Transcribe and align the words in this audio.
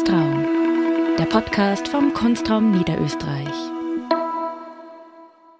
Kunstraum, 0.00 1.16
der 1.18 1.26
Podcast 1.26 1.86
vom 1.88 2.14
Kunstraum 2.14 2.72
Niederösterreich. 2.72 3.52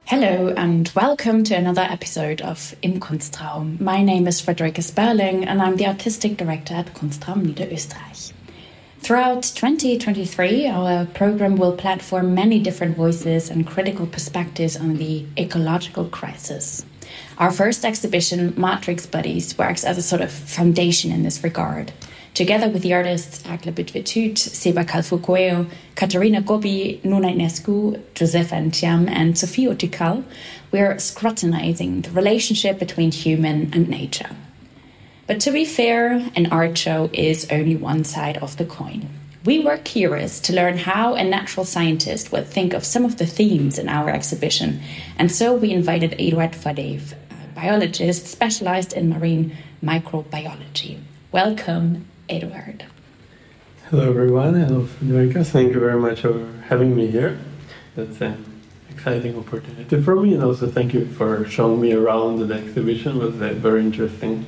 Hello 0.04 0.54
and 0.56 0.90
welcome 0.94 1.44
to 1.44 1.54
another 1.54 1.82
episode 1.82 2.40
of 2.40 2.74
Im 2.80 3.00
Kunstraum. 3.00 3.78
My 3.78 4.02
name 4.02 4.26
is 4.26 4.40
Frederike 4.40 4.82
Sperling 4.82 5.44
and 5.44 5.60
I'm 5.60 5.76
the 5.76 5.86
Artistic 5.86 6.38
Director 6.38 6.74
at 6.74 6.94
Kunstraum 6.94 7.42
Niederösterreich. 7.42 8.32
Throughout 9.00 9.42
2023, 9.42 10.68
our 10.68 11.04
program 11.04 11.56
will 11.56 11.76
platform 11.76 12.34
many 12.34 12.58
different 12.60 12.96
voices 12.96 13.50
and 13.50 13.66
critical 13.66 14.06
perspectives 14.06 14.74
on 14.74 14.96
the 14.96 15.26
ecological 15.36 16.06
crisis. 16.06 16.86
Our 17.36 17.50
first 17.50 17.84
exhibition, 17.84 18.54
Matrix 18.56 19.04
Bodies, 19.04 19.58
works 19.58 19.84
as 19.84 19.98
a 19.98 20.02
sort 20.02 20.22
of 20.22 20.32
foundation 20.32 21.12
in 21.12 21.24
this 21.24 21.44
regard. 21.44 21.92
Together 22.34 22.68
with 22.68 22.82
the 22.82 22.94
artists 22.94 23.44
Agla 23.44 23.72
Bitvetut, 23.72 24.38
Seba 24.38 24.84
Calfuqueo, 24.84 25.68
Katarina 25.96 26.40
Gobi, 26.40 27.00
Nona 27.02 27.28
Inescu, 27.28 28.00
Josèfa 28.14 28.70
Ntjam, 28.70 29.08
and 29.10 29.36
Sophie 29.36 29.66
Utikal, 29.66 30.24
we're 30.70 30.98
scrutinizing 30.98 32.02
the 32.02 32.10
relationship 32.12 32.78
between 32.78 33.10
human 33.10 33.70
and 33.74 33.88
nature. 33.88 34.30
But 35.26 35.40
to 35.40 35.50
be 35.50 35.64
fair, 35.64 36.30
an 36.36 36.46
art 36.46 36.78
show 36.78 37.10
is 37.12 37.48
only 37.50 37.76
one 37.76 38.04
side 38.04 38.38
of 38.38 38.56
the 38.56 38.64
coin. 38.64 39.08
We 39.44 39.58
were 39.58 39.78
curious 39.78 40.38
to 40.40 40.52
learn 40.52 40.78
how 40.78 41.14
a 41.14 41.24
natural 41.24 41.64
scientist 41.64 42.30
would 42.30 42.46
think 42.46 42.72
of 42.74 42.84
some 42.84 43.04
of 43.04 43.16
the 43.16 43.26
themes 43.26 43.78
in 43.78 43.88
our 43.88 44.10
exhibition, 44.10 44.80
and 45.18 45.32
so 45.32 45.54
we 45.54 45.72
invited 45.72 46.14
Eduard 46.20 46.52
Fadeev, 46.52 47.12
a 47.12 47.54
biologist 47.54 48.26
specialized 48.26 48.92
in 48.92 49.08
marine 49.08 49.56
microbiology. 49.82 51.00
Welcome, 51.32 52.06
Eduard. 52.30 52.86
Hello, 53.88 54.08
everyone. 54.08 54.54
Hello, 54.54 54.86
Federica. 54.86 55.44
Thank 55.44 55.74
you 55.74 55.80
very 55.80 56.00
much 56.00 56.20
for 56.20 56.46
having 56.68 56.94
me 56.94 57.08
here. 57.08 57.40
That's 57.96 58.20
an 58.20 58.62
exciting 58.88 59.36
opportunity 59.36 60.00
for 60.00 60.14
me, 60.14 60.34
and 60.34 60.44
also 60.44 60.68
thank 60.68 60.94
you 60.94 61.06
for 61.06 61.44
showing 61.48 61.80
me 61.80 61.92
around 61.92 62.38
the 62.46 62.54
exhibition. 62.54 63.20
It 63.20 63.24
was 63.24 63.34
very 63.34 63.80
interesting. 63.80 64.46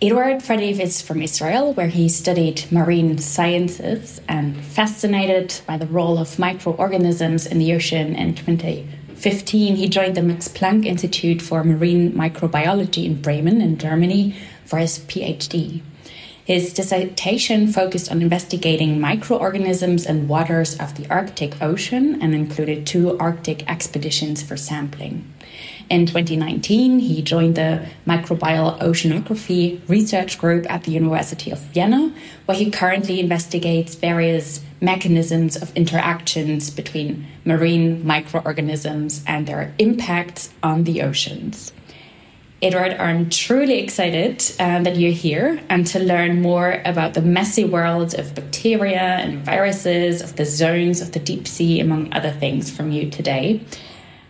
Eduard 0.00 0.38
Fadeev 0.38 0.78
is 0.78 1.02
from 1.02 1.20
Israel, 1.20 1.72
where 1.72 1.88
he 1.88 2.08
studied 2.08 2.70
marine 2.70 3.18
sciences 3.18 4.20
and 4.28 4.56
fascinated 4.64 5.60
by 5.66 5.76
the 5.76 5.86
role 5.86 6.16
of 6.18 6.38
microorganisms 6.38 7.44
in 7.44 7.58
the 7.58 7.72
ocean. 7.72 8.14
In 8.14 8.36
2015, 8.36 9.74
he 9.74 9.88
joined 9.88 10.14
the 10.16 10.22
Max 10.22 10.46
Planck 10.46 10.84
Institute 10.86 11.42
for 11.42 11.64
Marine 11.64 12.12
Microbiology 12.12 13.06
in 13.06 13.20
Bremen, 13.20 13.60
in 13.60 13.78
Germany, 13.78 14.36
for 14.64 14.78
his 14.78 15.00
PhD. 15.00 15.82
His 16.46 16.72
dissertation 16.72 17.66
focused 17.66 18.08
on 18.08 18.22
investigating 18.22 19.00
microorganisms 19.00 20.06
in 20.06 20.28
waters 20.28 20.78
of 20.78 20.94
the 20.94 21.04
Arctic 21.10 21.60
Ocean 21.60 22.22
and 22.22 22.36
included 22.36 22.86
two 22.86 23.18
Arctic 23.18 23.68
expeditions 23.68 24.44
for 24.44 24.56
sampling. 24.56 25.24
In 25.90 26.06
2019, 26.06 27.00
he 27.00 27.20
joined 27.20 27.56
the 27.56 27.88
Microbial 28.06 28.78
Oceanography 28.78 29.80
Research 29.88 30.38
Group 30.38 30.70
at 30.70 30.84
the 30.84 30.92
University 30.92 31.50
of 31.50 31.58
Vienna, 31.58 32.14
where 32.44 32.56
he 32.56 32.70
currently 32.70 33.18
investigates 33.18 33.96
various 33.96 34.60
mechanisms 34.80 35.56
of 35.56 35.76
interactions 35.76 36.70
between 36.70 37.26
marine 37.44 38.06
microorganisms 38.06 39.24
and 39.26 39.48
their 39.48 39.74
impacts 39.80 40.50
on 40.62 40.84
the 40.84 41.02
oceans. 41.02 41.72
Eduard, 42.66 42.94
I'm 42.94 43.30
truly 43.30 43.78
excited 43.78 44.42
uh, 44.58 44.82
that 44.82 44.96
you're 44.96 45.12
here 45.12 45.60
and 45.68 45.86
to 45.86 46.00
learn 46.00 46.42
more 46.42 46.82
about 46.84 47.14
the 47.14 47.22
messy 47.22 47.64
world 47.64 48.12
of 48.14 48.34
bacteria 48.34 48.98
and 48.98 49.44
viruses, 49.44 50.20
of 50.20 50.34
the 50.34 50.44
zones 50.44 51.00
of 51.00 51.12
the 51.12 51.20
deep 51.20 51.46
sea, 51.46 51.78
among 51.78 52.12
other 52.12 52.32
things, 52.32 52.68
from 52.68 52.90
you 52.90 53.08
today. 53.08 53.64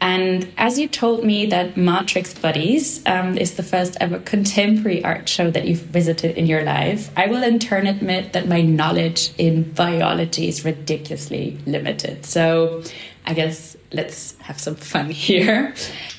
And 0.02 0.52
as 0.58 0.78
you 0.78 0.86
told 0.86 1.24
me 1.24 1.46
that 1.46 1.78
Matrix 1.78 2.34
Bodies 2.34 3.02
um, 3.06 3.38
is 3.38 3.54
the 3.54 3.62
first 3.62 3.96
ever 4.02 4.18
contemporary 4.18 5.02
art 5.02 5.30
show 5.30 5.50
that 5.50 5.66
you've 5.66 5.80
visited 5.80 6.36
in 6.36 6.44
your 6.44 6.62
life, 6.62 7.10
I 7.16 7.28
will 7.28 7.42
in 7.42 7.58
turn 7.58 7.86
admit 7.86 8.34
that 8.34 8.46
my 8.46 8.60
knowledge 8.60 9.32
in 9.38 9.72
biology 9.72 10.46
is 10.46 10.62
ridiculously 10.62 11.58
limited. 11.64 12.26
So 12.26 12.82
I 13.24 13.32
guess 13.32 13.78
let's 13.92 14.36
have 14.40 14.60
some 14.60 14.74
fun 14.74 15.08
here. 15.26 15.74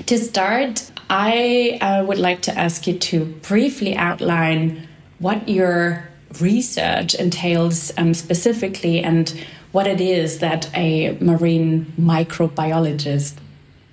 to 0.08 0.18
start, 0.18 0.92
I 1.10 1.78
uh, 1.82 2.04
would 2.06 2.18
like 2.18 2.42
to 2.44 2.58
ask 2.58 2.86
you 2.88 2.98
to 2.98 3.26
briefly 3.26 3.96
outline 3.96 4.88
what 5.20 5.48
your 5.48 6.08
research 6.42 7.16
entails 7.16 7.92
um, 7.98 8.14
specifically 8.14 9.02
and 9.02 9.34
what 9.72 9.88
it 9.88 10.02
is 10.02 10.40
that 10.40 10.70
a 10.76 11.18
marine 11.20 11.94
microbiologist 12.00 13.36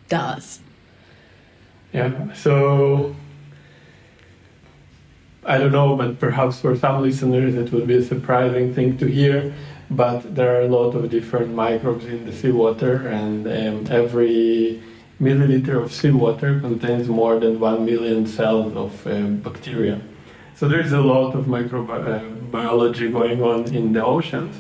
does. 0.09 0.61
Yeah, 1.93 2.33
so 2.35 3.15
I 5.47 5.59
don't 5.59 5.73
know, 5.73 5.97
but 5.97 6.19
perhaps 6.19 6.61
for 6.61 6.75
some 6.77 7.03
listeners 7.03 7.55
it 7.55 7.73
would 7.73 7.87
be 7.87 7.95
a 7.95 8.03
surprising 8.03 8.75
thing 8.75 8.99
to 8.99 9.07
hear. 9.07 9.55
But 9.91 10.35
there 10.35 10.57
are 10.57 10.63
a 10.63 10.69
lot 10.69 10.95
of 10.95 11.11
different 11.11 11.55
microbes 11.55 12.07
in 12.07 12.25
the 12.25 12.33
seawater, 12.33 13.07
and 13.07 13.47
um, 13.47 13.87
every 13.91 14.83
milliliter 15.21 15.83
of 15.83 15.93
seawater 15.93 16.61
contains 16.61 17.09
more 17.09 17.39
than 17.39 17.61
one 17.61 17.85
million 17.85 18.27
cells 18.27 18.75
of 18.77 19.07
uh, 19.07 19.23
bacteria. 19.49 20.01
So 20.57 20.69
there's 20.69 20.93
a 20.93 21.01
lot 21.01 21.35
of 21.35 21.47
microbiology 21.47 23.09
uh, 23.09 23.19
going 23.19 23.43
on 23.43 23.75
in 23.75 23.93
the 23.93 24.05
oceans, 24.05 24.57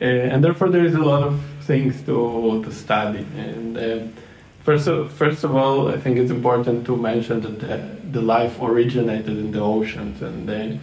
uh, 0.00 0.04
and 0.04 0.42
therefore 0.42 0.70
there 0.70 0.84
is 0.84 0.94
a 0.94 1.02
lot 1.02 1.22
of 1.22 1.40
things 1.62 2.02
to, 2.02 2.62
to 2.64 2.72
study. 2.72 3.26
And 3.36 3.76
uh, 3.78 4.06
First 4.66 4.88
of, 4.88 5.12
first 5.12 5.44
of 5.44 5.54
all, 5.54 5.86
I 5.86 5.96
think 5.96 6.18
it's 6.18 6.32
important 6.32 6.84
to 6.86 6.96
mention 6.96 7.40
that 7.42 7.60
the, 7.60 7.76
the 8.10 8.20
life 8.20 8.60
originated 8.60 9.38
in 9.38 9.52
the 9.52 9.60
oceans 9.60 10.20
and 10.22 10.48
the 10.48 10.80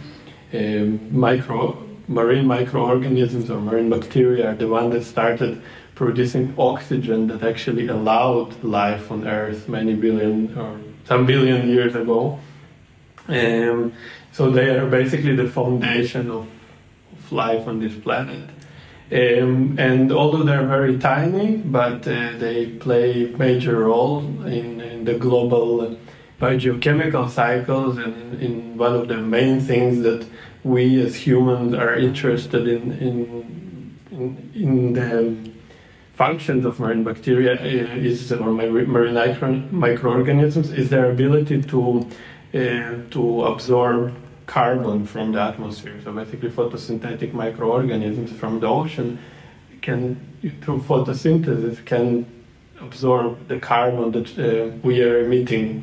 um, 0.54 1.14
micro, 1.14 1.86
marine 2.08 2.46
microorganisms 2.46 3.50
or 3.50 3.60
marine 3.60 3.90
bacteria 3.90 4.52
are 4.52 4.54
the 4.54 4.68
ones 4.68 4.94
that 4.94 5.04
started 5.04 5.60
producing 5.94 6.54
oxygen 6.58 7.28
that 7.28 7.42
actually 7.42 7.86
allowed 7.88 8.62
life 8.64 9.10
on 9.10 9.26
Earth 9.26 9.68
many 9.68 9.94
billion 9.94 10.56
or 10.58 10.80
some 11.04 11.26
billion 11.26 11.68
years 11.68 11.94
ago. 11.94 12.38
Um, 13.28 13.92
so 14.32 14.50
they 14.50 14.70
are 14.70 14.86
basically 14.86 15.36
the 15.36 15.48
foundation 15.48 16.30
of, 16.30 16.48
of 17.12 17.32
life 17.32 17.68
on 17.68 17.80
this 17.80 17.94
planet. 17.94 18.50
Um, 19.12 19.76
and 19.78 20.10
although 20.10 20.42
they're 20.42 20.66
very 20.66 20.98
tiny, 20.98 21.56
but 21.56 22.08
uh, 22.08 22.32
they 22.38 22.66
play 22.66 23.26
major 23.38 23.84
role 23.84 24.20
in, 24.44 24.80
in 24.80 25.04
the 25.04 25.14
global 25.14 25.96
biogeochemical 26.40 27.30
cycles 27.30 27.96
and 27.98 28.42
in 28.42 28.76
one 28.76 28.94
of 28.94 29.08
the 29.08 29.18
main 29.18 29.60
things 29.60 30.02
that 30.02 30.26
we 30.64 31.00
as 31.00 31.14
humans 31.14 31.74
are 31.74 31.94
interested 31.94 32.66
in 32.66 32.92
in, 32.92 33.98
in, 34.10 34.50
in 34.54 34.92
the 34.94 35.53
functions 36.14 36.64
of 36.64 36.78
marine 36.80 37.04
bacteria 37.04 37.54
uh, 37.54 37.96
is 37.96 38.32
or 38.32 38.50
marine 38.52 39.68
microorganisms 39.72 40.70
is 40.70 40.88
their 40.90 41.10
ability 41.10 41.62
to 41.62 42.06
uh, 42.54 42.94
to 43.10 43.44
absorb 43.44 44.14
carbon 44.46 45.06
from 45.06 45.32
the 45.32 45.40
atmosphere. 45.40 46.00
So 46.04 46.12
basically, 46.12 46.50
photosynthetic 46.50 47.32
microorganisms 47.32 48.32
from 48.32 48.60
the 48.60 48.68
ocean 48.68 49.18
can, 49.82 50.20
through 50.62 50.80
photosynthesis, 50.82 51.84
can 51.84 52.26
absorb 52.80 53.48
the 53.48 53.58
carbon 53.58 54.12
that 54.12 54.38
uh, 54.38 54.76
we 54.82 55.02
are 55.02 55.24
emitting. 55.24 55.82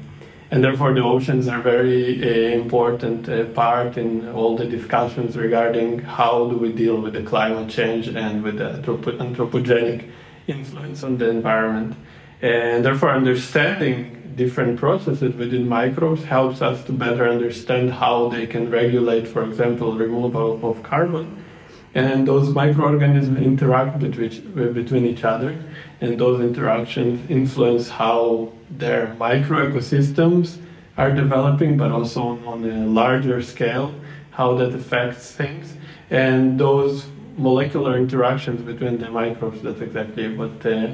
And 0.52 0.62
therefore, 0.62 0.94
the 0.94 1.02
oceans 1.02 1.48
are 1.48 1.62
very 1.62 2.22
uh, 2.22 2.62
important 2.62 3.30
uh, 3.30 3.46
part 3.46 3.98
in 3.98 4.30
all 4.30 4.58
the 4.58 4.66
discussions 4.66 5.38
regarding 5.38 6.00
how 6.00 6.50
do 6.50 6.58
we 6.58 6.74
deal 6.74 7.00
with 7.00 7.14
the 7.14 7.24
climate 7.24 7.70
change 7.70 8.10
and 8.10 8.44
with 8.44 8.58
the 8.58 8.82
anthropogenic 8.84 10.12
influence 10.48 11.04
on 11.04 11.18
the 11.18 11.30
environment. 11.30 11.96
And 12.42 12.84
therefore, 12.84 13.12
understanding 13.12 14.34
different 14.36 14.78
processes 14.78 15.34
within 15.36 15.70
microbes 15.70 16.26
helps 16.26 16.62
us 16.62 16.84
to 16.86 16.92
better 16.92 17.30
understand 17.30 17.94
how 17.94 18.28
they 18.28 18.46
can 18.46 18.70
regulate, 18.70 19.30
for 19.30 19.46
example, 19.46 19.98
removal 19.98 20.60
of 20.70 20.84
carbon. 20.84 21.46
And 21.94 22.28
those 22.28 22.50
microorganisms 22.50 23.38
interact 23.40 24.00
between, 24.00 24.74
between 24.74 25.06
each 25.06 25.24
other, 25.24 25.62
and 26.00 26.18
those 26.18 26.40
interactions 26.40 27.30
influence 27.30 27.90
how 27.90 28.54
their 28.70 29.08
microecosystems 29.20 30.58
are 30.98 31.12
developing, 31.12 31.78
but 31.78 31.92
also 31.92 32.40
on 32.46 32.64
a 32.64 32.86
larger 32.86 33.42
scale, 33.42 33.94
how 34.32 34.56
that 34.56 34.74
affects 34.74 35.32
things. 35.32 35.74
And 36.10 36.60
those 36.60 37.06
molecular 37.38 37.98
interactions 37.98 38.62
between 38.62 38.98
the 39.00 39.10
microbes, 39.10 39.62
that's 39.62 39.82
exactly 39.82 40.36
what 40.36 40.66
uh, 40.66 40.94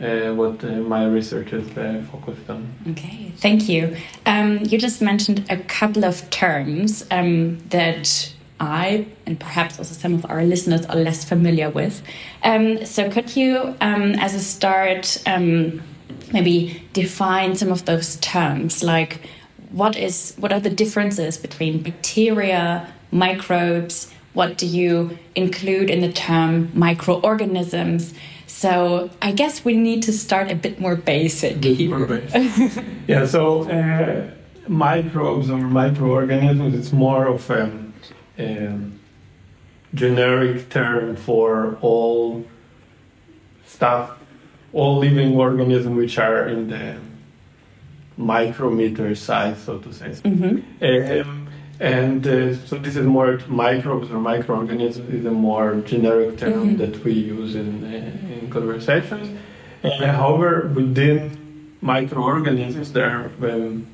uh, 0.00 0.34
what 0.34 0.62
uh, 0.62 0.72
my 0.82 1.06
research 1.06 1.52
is 1.52 1.66
uh, 1.76 2.04
focused 2.12 2.50
on. 2.50 2.68
Okay, 2.90 3.32
thank 3.38 3.68
you. 3.68 3.96
Um, 4.26 4.58
you 4.64 4.78
just 4.78 5.00
mentioned 5.00 5.46
a 5.48 5.56
couple 5.56 6.04
of 6.04 6.28
terms 6.28 7.06
um, 7.10 7.58
that 7.70 8.32
I 8.58 9.06
and 9.26 9.38
perhaps 9.38 9.78
also 9.78 9.94
some 9.94 10.14
of 10.14 10.24
our 10.30 10.44
listeners 10.44 10.86
are 10.86 10.96
less 10.96 11.24
familiar 11.24 11.68
with. 11.68 12.02
Um, 12.42 12.84
so, 12.86 13.10
could 13.10 13.36
you, 13.36 13.76
um, 13.80 14.14
as 14.14 14.34
a 14.34 14.40
start, 14.40 15.22
um, 15.26 15.82
maybe 16.32 16.82
define 16.92 17.54
some 17.56 17.70
of 17.70 17.84
those 17.84 18.16
terms, 18.16 18.82
like 18.82 19.20
what 19.70 19.96
is 19.96 20.34
what 20.38 20.52
are 20.52 20.60
the 20.60 20.70
differences 20.70 21.36
between 21.36 21.82
bacteria, 21.82 22.92
microbes? 23.10 24.12
What 24.32 24.58
do 24.58 24.66
you 24.66 25.18
include 25.34 25.90
in 25.90 26.00
the 26.00 26.12
term 26.12 26.70
microorganisms? 26.74 28.12
So 28.46 29.10
I 29.20 29.32
guess 29.32 29.64
we 29.64 29.76
need 29.76 30.02
to 30.04 30.12
start 30.12 30.50
a 30.50 30.54
bit 30.54 30.80
more 30.80 30.96
basic. 30.96 31.60
Bit 31.60 31.88
more 31.88 32.06
basic. 32.06 32.84
yeah. 33.06 33.26
So 33.26 33.68
uh, 33.70 34.30
microbes 34.68 35.50
or 35.50 35.58
microorganisms, 35.58 36.74
it's 36.74 36.92
more 36.92 37.26
of 37.26 37.50
a, 37.50 37.70
a 38.38 38.78
generic 39.94 40.68
term 40.68 41.16
for 41.16 41.78
all 41.80 42.44
stuff, 43.64 44.18
all 44.72 44.98
living 44.98 45.36
organisms 45.36 45.96
which 45.96 46.18
are 46.18 46.48
in 46.48 46.68
the 46.68 46.98
micrometer 48.16 49.14
size, 49.14 49.62
so 49.62 49.78
to 49.78 49.92
say. 49.92 50.10
Mm-hmm. 50.10 51.28
Um, 51.30 51.48
and 51.78 52.26
uh, 52.26 52.56
so 52.56 52.78
this 52.78 52.96
is 52.96 53.04
more 53.04 53.38
microbes 53.48 54.10
or 54.10 54.18
microorganisms 54.18 55.12
is 55.12 55.26
a 55.26 55.30
more 55.30 55.76
generic 55.82 56.38
term 56.38 56.52
mm-hmm. 56.52 56.76
that 56.76 57.04
we 57.04 57.12
use 57.12 57.54
in, 57.54 57.84
uh, 57.84 58.40
in 58.40 58.50
conversations. 58.50 59.38
Uh, 59.84 59.90
however, 60.12 60.72
within 60.74 61.76
microorganisms, 61.82 62.92
there 62.92 63.10
are, 63.10 63.50
um, 63.50 63.86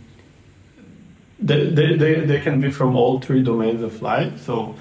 they, 1.42 1.70
they, 1.70 1.96
they, 1.96 2.14
they 2.20 2.40
can 2.40 2.60
be 2.60 2.70
from 2.70 2.96
all 2.96 3.20
three 3.20 3.42
domains 3.42 3.82
of 3.82 4.00
life. 4.00 4.40
So 4.40 4.74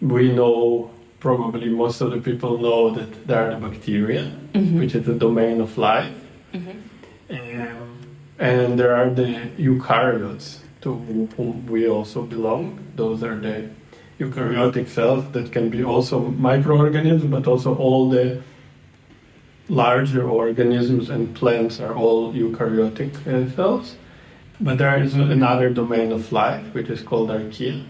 we 0.00 0.32
know, 0.32 0.90
probably 1.20 1.68
most 1.68 2.00
of 2.00 2.10
the 2.10 2.18
people 2.18 2.58
know 2.58 2.90
that 2.90 3.26
there 3.26 3.50
are 3.50 3.58
the 3.58 3.68
bacteria, 3.68 4.24
mm-hmm. 4.52 4.78
which 4.78 4.94
is 4.94 5.06
the 5.06 5.14
domain 5.14 5.60
of 5.60 5.76
life. 5.78 6.14
Mm-hmm. 6.52 6.80
Um, 7.30 7.98
and 8.38 8.78
there 8.78 8.94
are 8.94 9.10
the 9.10 9.50
eukaryotes 9.58 10.58
to 10.82 10.94
whom 11.36 11.66
we 11.66 11.88
also 11.88 12.22
belong. 12.22 12.78
Those 12.94 13.22
are 13.22 13.36
the 13.36 13.70
eukaryotic 14.20 14.88
cells 14.88 15.24
that 15.32 15.50
can 15.50 15.70
be 15.70 15.82
also 15.82 16.20
microorganisms, 16.20 17.30
but 17.30 17.46
also 17.46 17.74
all 17.74 18.08
the 18.10 18.42
larger 19.68 20.28
organisms 20.28 21.08
and 21.10 21.34
plants 21.34 21.80
are 21.80 21.94
all 21.94 22.32
eukaryotic 22.32 23.14
uh, 23.26 23.50
cells. 23.56 23.96
But 24.60 24.78
there 24.78 25.02
is 25.02 25.14
another 25.14 25.70
domain 25.70 26.12
of 26.12 26.32
life 26.32 26.74
which 26.74 26.88
is 26.88 27.02
called 27.02 27.30
archaea. 27.30 27.84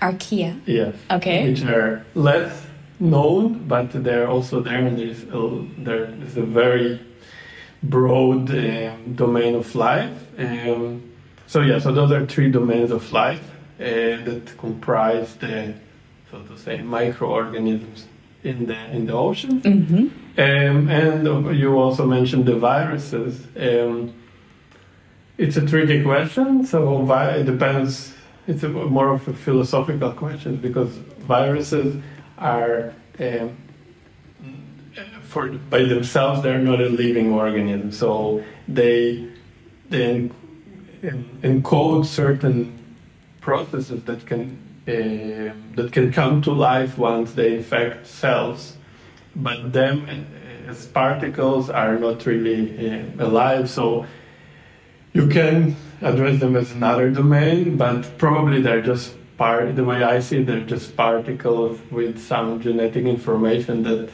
Archaea? 0.00 0.60
Yes. 0.66 0.94
Okay. 1.10 1.48
Which 1.48 1.62
are 1.62 2.04
less 2.14 2.66
known, 3.00 3.66
but 3.66 3.90
they're 3.92 4.28
also 4.28 4.60
there, 4.60 4.86
and 4.86 4.98
there's 4.98 5.22
a, 5.24 5.66
there 5.78 6.04
is 6.22 6.36
a 6.36 6.42
very 6.42 7.00
broad 7.82 8.50
um, 8.50 9.14
domain 9.14 9.54
of 9.54 9.74
life. 9.74 10.12
Um, 10.38 11.12
so 11.46 11.60
yeah, 11.60 11.78
so 11.78 11.92
those 11.92 12.12
are 12.12 12.26
three 12.26 12.50
domains 12.50 12.90
of 12.90 13.10
life 13.12 13.42
uh, 13.80 13.84
that 13.84 14.54
comprise 14.58 15.36
the, 15.36 15.74
so 16.30 16.42
to 16.42 16.58
say, 16.58 16.82
microorganisms 16.82 18.06
in 18.42 18.66
the 18.66 18.90
in 18.90 19.06
the 19.06 19.12
ocean. 19.12 19.60
Mm-hmm. 19.60 20.06
Um, 20.36 20.88
and 20.90 21.56
you 21.56 21.78
also 21.78 22.06
mentioned 22.06 22.46
the 22.46 22.56
viruses. 22.56 23.46
Um, 23.56 24.12
it's 25.36 25.56
a 25.56 25.66
tricky 25.66 26.02
question. 26.02 26.66
So 26.66 27.10
it 27.10 27.44
depends. 27.44 28.14
It's 28.46 28.62
a, 28.62 28.68
more 28.68 29.10
of 29.10 29.26
a 29.26 29.32
philosophical 29.32 30.12
question 30.12 30.56
because 30.56 30.90
viruses 31.26 32.02
are 32.38 32.92
um, 33.18 33.56
for 35.22 35.48
by 35.48 35.82
themselves 35.82 36.42
they're 36.42 36.58
not 36.58 36.80
a 36.80 36.88
living 36.88 37.32
organism. 37.32 37.90
So 37.90 38.44
they 38.68 39.28
they 39.88 40.30
encode 41.02 42.06
certain 42.06 42.78
processes 43.40 44.04
that 44.04 44.26
can 44.26 44.58
uh, 44.86 45.54
that 45.76 45.90
can 45.92 46.12
come 46.12 46.42
to 46.42 46.52
life 46.52 46.98
once 46.98 47.32
they 47.32 47.56
infect 47.56 48.06
cells, 48.06 48.76
but 49.34 49.72
them 49.72 50.06
uh, 50.08 50.70
as 50.70 50.86
particles 50.86 51.70
are 51.70 51.98
not 51.98 52.26
really 52.26 52.90
uh, 52.90 53.04
alive. 53.18 53.68
So 53.70 54.06
you 55.14 55.28
can 55.28 55.76
address 56.02 56.40
them 56.40 56.56
as 56.56 56.72
another 56.72 57.10
domain, 57.10 57.76
but 57.76 58.18
probably 58.18 58.60
they're 58.60 58.82
just 58.82 59.14
part. 59.38 59.74
The 59.74 59.84
way 59.84 60.02
I 60.02 60.20
see 60.20 60.38
it, 60.38 60.46
they're 60.46 60.60
just 60.60 60.96
particles 60.96 61.80
with 61.90 62.20
some 62.20 62.60
genetic 62.60 63.04
information 63.04 63.84
that 63.84 64.10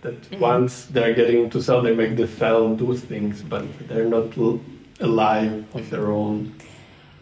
that 0.00 0.20
mm-hmm. 0.22 0.40
once 0.40 0.86
they're 0.86 1.14
getting 1.14 1.44
into 1.44 1.62
cell, 1.62 1.80
they 1.80 1.94
make 1.94 2.16
the 2.16 2.26
cell 2.26 2.74
do 2.74 2.96
things, 2.96 3.42
but 3.42 3.64
they're 3.86 4.08
not 4.08 4.36
alive 4.98 5.64
of 5.74 5.90
their 5.90 6.10
own. 6.10 6.54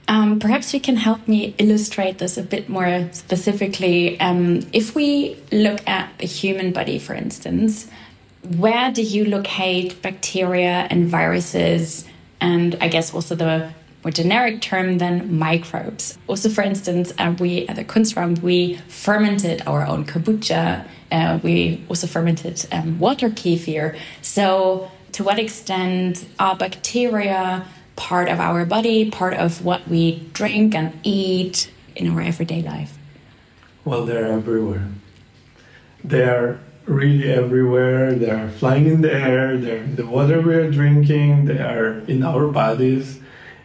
Um, 0.08 0.40
perhaps 0.40 0.74
you 0.74 0.80
can 0.80 0.96
help 0.96 1.28
me 1.28 1.54
illustrate 1.58 2.18
this 2.18 2.38
a 2.38 2.42
bit 2.42 2.68
more 2.68 3.08
specifically. 3.12 4.18
Um, 4.18 4.66
if 4.72 4.94
we 4.94 5.36
look 5.52 5.86
at 5.86 6.18
the 6.18 6.26
human 6.26 6.72
body, 6.72 6.98
for 6.98 7.14
instance, 7.14 7.88
where 8.56 8.90
do 8.90 9.02
you 9.02 9.26
locate 9.26 10.00
bacteria 10.02 10.88
and 10.90 11.06
viruses, 11.06 12.06
and 12.40 12.76
I 12.80 12.88
guess 12.88 13.12
also 13.14 13.34
the 13.34 13.72
more 14.02 14.10
generic 14.10 14.60
term 14.60 14.98
than 14.98 15.38
microbes? 15.38 16.18
Also, 16.26 16.48
for 16.48 16.62
instance, 16.62 17.12
uh, 17.18 17.34
we 17.38 17.66
at 17.68 17.76
the 17.76 17.84
Kunstraum 17.84 18.40
we 18.40 18.76
fermented 18.88 19.62
our 19.66 19.86
own 19.86 20.04
kombucha. 20.04 20.86
Uh, 21.12 21.38
we 21.42 21.84
also 21.88 22.06
fermented 22.06 22.66
um, 22.72 22.98
water 22.98 23.28
kefir. 23.28 23.98
So, 24.22 24.90
to 25.12 25.24
what 25.24 25.38
extent 25.38 26.24
are 26.38 26.56
bacteria 26.56 27.66
part 27.96 28.28
of 28.28 28.38
our 28.40 28.64
body, 28.64 29.10
part 29.10 29.34
of 29.34 29.64
what 29.64 29.86
we 29.88 30.20
drink 30.32 30.74
and 30.74 30.98
eat 31.02 31.70
in 31.96 32.08
our 32.10 32.20
everyday 32.20 32.62
life? 32.62 32.96
Well, 33.84 34.06
they're 34.06 34.26
everywhere. 34.26 34.88
They're 36.04 36.60
really 36.86 37.30
everywhere. 37.30 38.14
They're 38.14 38.50
flying 38.50 38.86
in 38.86 39.00
the 39.00 39.12
air. 39.12 39.56
They're 39.56 39.84
in 39.84 39.96
the 39.96 40.06
water 40.06 40.40
we're 40.40 40.70
drinking. 40.70 41.46
They 41.46 41.58
are 41.58 42.00
in 42.00 42.22
our 42.22 42.48
bodies. 42.48 43.20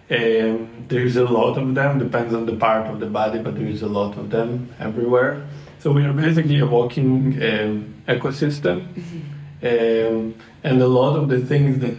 Um, 0.10 0.86
there's 0.88 1.16
a 1.16 1.26
lot 1.26 1.58
of 1.58 1.74
them. 1.74 2.00
Depends 2.00 2.34
on 2.34 2.46
the 2.46 2.56
part 2.56 2.88
of 2.88 3.00
the 3.00 3.08
body, 3.08 3.40
but 3.40 3.56
there 3.56 3.68
is 3.68 3.82
a 3.82 3.88
lot 3.88 4.18
of 4.18 4.30
them 4.30 4.74
everywhere. 4.80 5.48
So 5.80 5.92
we 5.92 6.04
are 6.04 6.14
basically 6.14 6.60
a 6.60 6.66
walking 6.66 7.42
um, 7.44 7.94
ecosystem, 8.08 8.88
mm-hmm. 8.94 10.16
um, 10.18 10.36
and 10.64 10.82
a 10.82 10.88
lot 10.88 11.16
of 11.16 11.30
the 11.30 11.42
things 11.46 11.80
that 11.80 11.98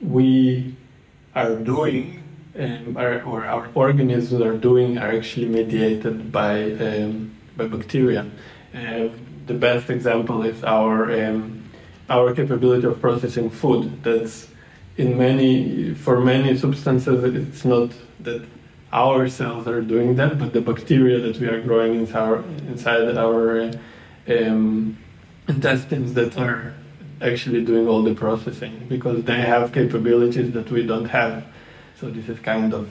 we 0.00 0.76
are 1.34 1.56
doing 1.56 2.22
um, 2.58 2.96
are, 2.96 3.22
or 3.22 3.44
our 3.46 3.70
organisms 3.74 4.42
are 4.42 4.56
doing 4.56 4.98
are 4.98 5.12
actually 5.12 5.46
mediated 5.46 6.30
by 6.30 6.72
um, 6.72 7.34
by 7.56 7.66
bacteria. 7.66 8.26
Uh, 8.74 9.08
the 9.50 9.58
best 9.58 9.90
example 9.90 10.44
is 10.44 10.62
our 10.62 10.96
um, 11.22 11.40
our 12.08 12.32
capability 12.40 12.86
of 12.86 13.00
processing 13.00 13.50
food. 13.50 13.84
That's 14.04 14.48
in 14.96 15.18
many 15.18 15.92
for 16.04 16.20
many 16.20 16.56
substances 16.56 17.18
it's 17.40 17.64
not 17.64 17.90
that 18.20 18.42
our 18.92 19.28
cells 19.28 19.66
are 19.66 19.82
doing 19.94 20.10
that, 20.20 20.38
but 20.38 20.52
the 20.52 20.60
bacteria 20.60 21.18
that 21.26 21.36
we 21.40 21.46
are 21.48 21.60
growing 21.60 21.94
inside 21.94 22.28
our, 22.28 22.38
inside 22.72 23.16
our 23.16 23.70
um, 24.34 24.98
intestines 25.48 26.14
that 26.14 26.36
are 26.38 26.74
actually 27.20 27.64
doing 27.64 27.86
all 27.88 28.02
the 28.02 28.14
processing 28.14 28.74
because 28.88 29.18
they 29.30 29.40
have 29.52 29.72
capabilities 29.72 30.52
that 30.52 30.68
we 30.70 30.82
don't 30.92 31.10
have. 31.20 31.44
So 31.98 32.10
this 32.10 32.28
is 32.28 32.38
kind 32.40 32.72
of 32.72 32.84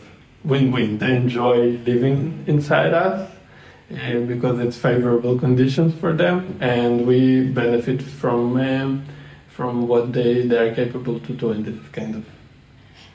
win-win. 0.44 1.00
They 1.00 1.16
enjoy 1.16 1.58
living 1.92 2.44
inside 2.48 2.94
us 2.94 3.30
because 3.89 4.60
it's 4.60 4.77
favorable 4.77 5.38
conditions 5.38 5.93
for 6.00 6.13
them, 6.13 6.58
and 6.62 7.08
we 7.08 7.48
benefit 7.48 8.01
from 8.01 8.58
um, 8.58 9.05
from 9.50 9.88
what 9.88 10.13
they 10.13 10.48
they 10.48 10.69
are 10.69 10.75
capable 10.75 11.19
to 11.19 11.34
do. 11.34 11.51
And 11.51 11.65
this 11.65 11.75
is 11.75 11.89
kind 11.89 12.15
of. 12.15 12.25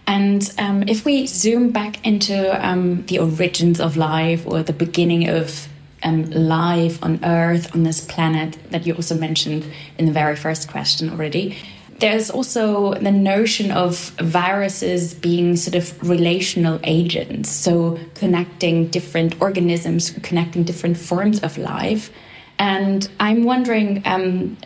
And 0.06 0.52
um, 0.58 0.82
if 0.86 1.04
we 1.04 1.26
zoom 1.26 1.70
back 1.70 2.04
into 2.04 2.36
um, 2.66 3.06
the 3.06 3.18
origins 3.18 3.80
of 3.80 3.96
life 3.96 4.46
or 4.46 4.62
the 4.62 4.74
beginning 4.74 5.30
of 5.30 5.68
um, 6.02 6.30
life 6.30 7.02
on 7.02 7.24
Earth, 7.24 7.74
on 7.74 7.84
this 7.84 8.04
planet, 8.04 8.58
that 8.70 8.86
you 8.86 8.94
also 8.94 9.14
mentioned 9.14 9.64
in 9.96 10.04
the 10.04 10.12
very 10.12 10.36
first 10.36 10.68
question 10.68 11.08
already. 11.08 11.56
There's 11.98 12.28
also 12.28 12.94
the 12.94 13.12
notion 13.12 13.70
of 13.70 14.10
viruses 14.18 15.14
being 15.14 15.56
sort 15.56 15.76
of 15.76 16.08
relational 16.08 16.80
agents, 16.82 17.50
so 17.50 17.98
connecting 18.14 18.88
different 18.88 19.40
organisms, 19.40 20.10
connecting 20.22 20.64
different 20.64 20.96
forms 20.96 21.40
of 21.42 21.56
life. 21.56 22.10
And 22.58 23.08
I'm 23.20 23.44
wondering 23.44 24.02
um, 24.04 24.56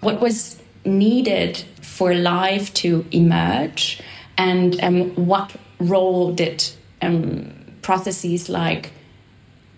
what 0.00 0.20
was 0.20 0.62
needed 0.84 1.64
for 1.82 2.14
life 2.14 2.72
to 2.74 3.04
emerge, 3.10 4.00
and 4.38 4.80
um, 4.80 5.10
what 5.16 5.54
role 5.80 6.32
did 6.32 6.64
um, 7.02 7.52
processes 7.82 8.48
like 8.48 8.92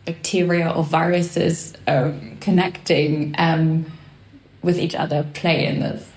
bacteria 0.05 0.71
or 0.71 0.85
viruses 0.85 1.75
um, 1.87 2.37
connecting 2.41 3.35
um, 3.39 3.87
with 4.63 4.79
each 4.79 4.95
other 4.95 5.27
play 5.33 5.67
in 5.67 5.81
this? 5.81 6.12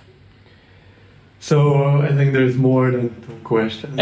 So 1.45 2.01
I 2.01 2.11
think 2.11 2.33
there's 2.33 2.57
more 2.57 2.89
than 2.89 3.09
two 3.21 3.35
questions. 3.43 3.93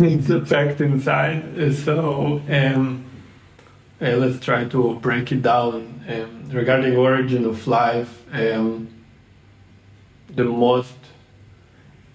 it's 0.00 0.26
the 0.26 0.44
fact 0.44 0.80
inside. 0.80 1.72
So 1.72 2.42
um, 2.50 3.04
uh, 4.02 4.16
let's 4.16 4.44
try 4.44 4.64
to 4.64 4.96
break 4.96 5.30
it 5.30 5.42
down. 5.42 6.02
Um, 6.08 6.50
regarding 6.50 6.96
origin 6.96 7.44
of 7.44 7.68
life, 7.68 8.24
um, 8.32 8.88
the 10.34 10.42
most 10.42 10.96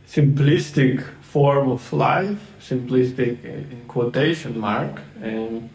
simplistic 0.10 1.08
form 1.22 1.72
of 1.72 1.94
life, 1.94 2.42
simplistic 2.60 3.46
in 3.46 3.86
quotation 3.88 4.60
mark, 4.60 5.00
um, 5.24 5.70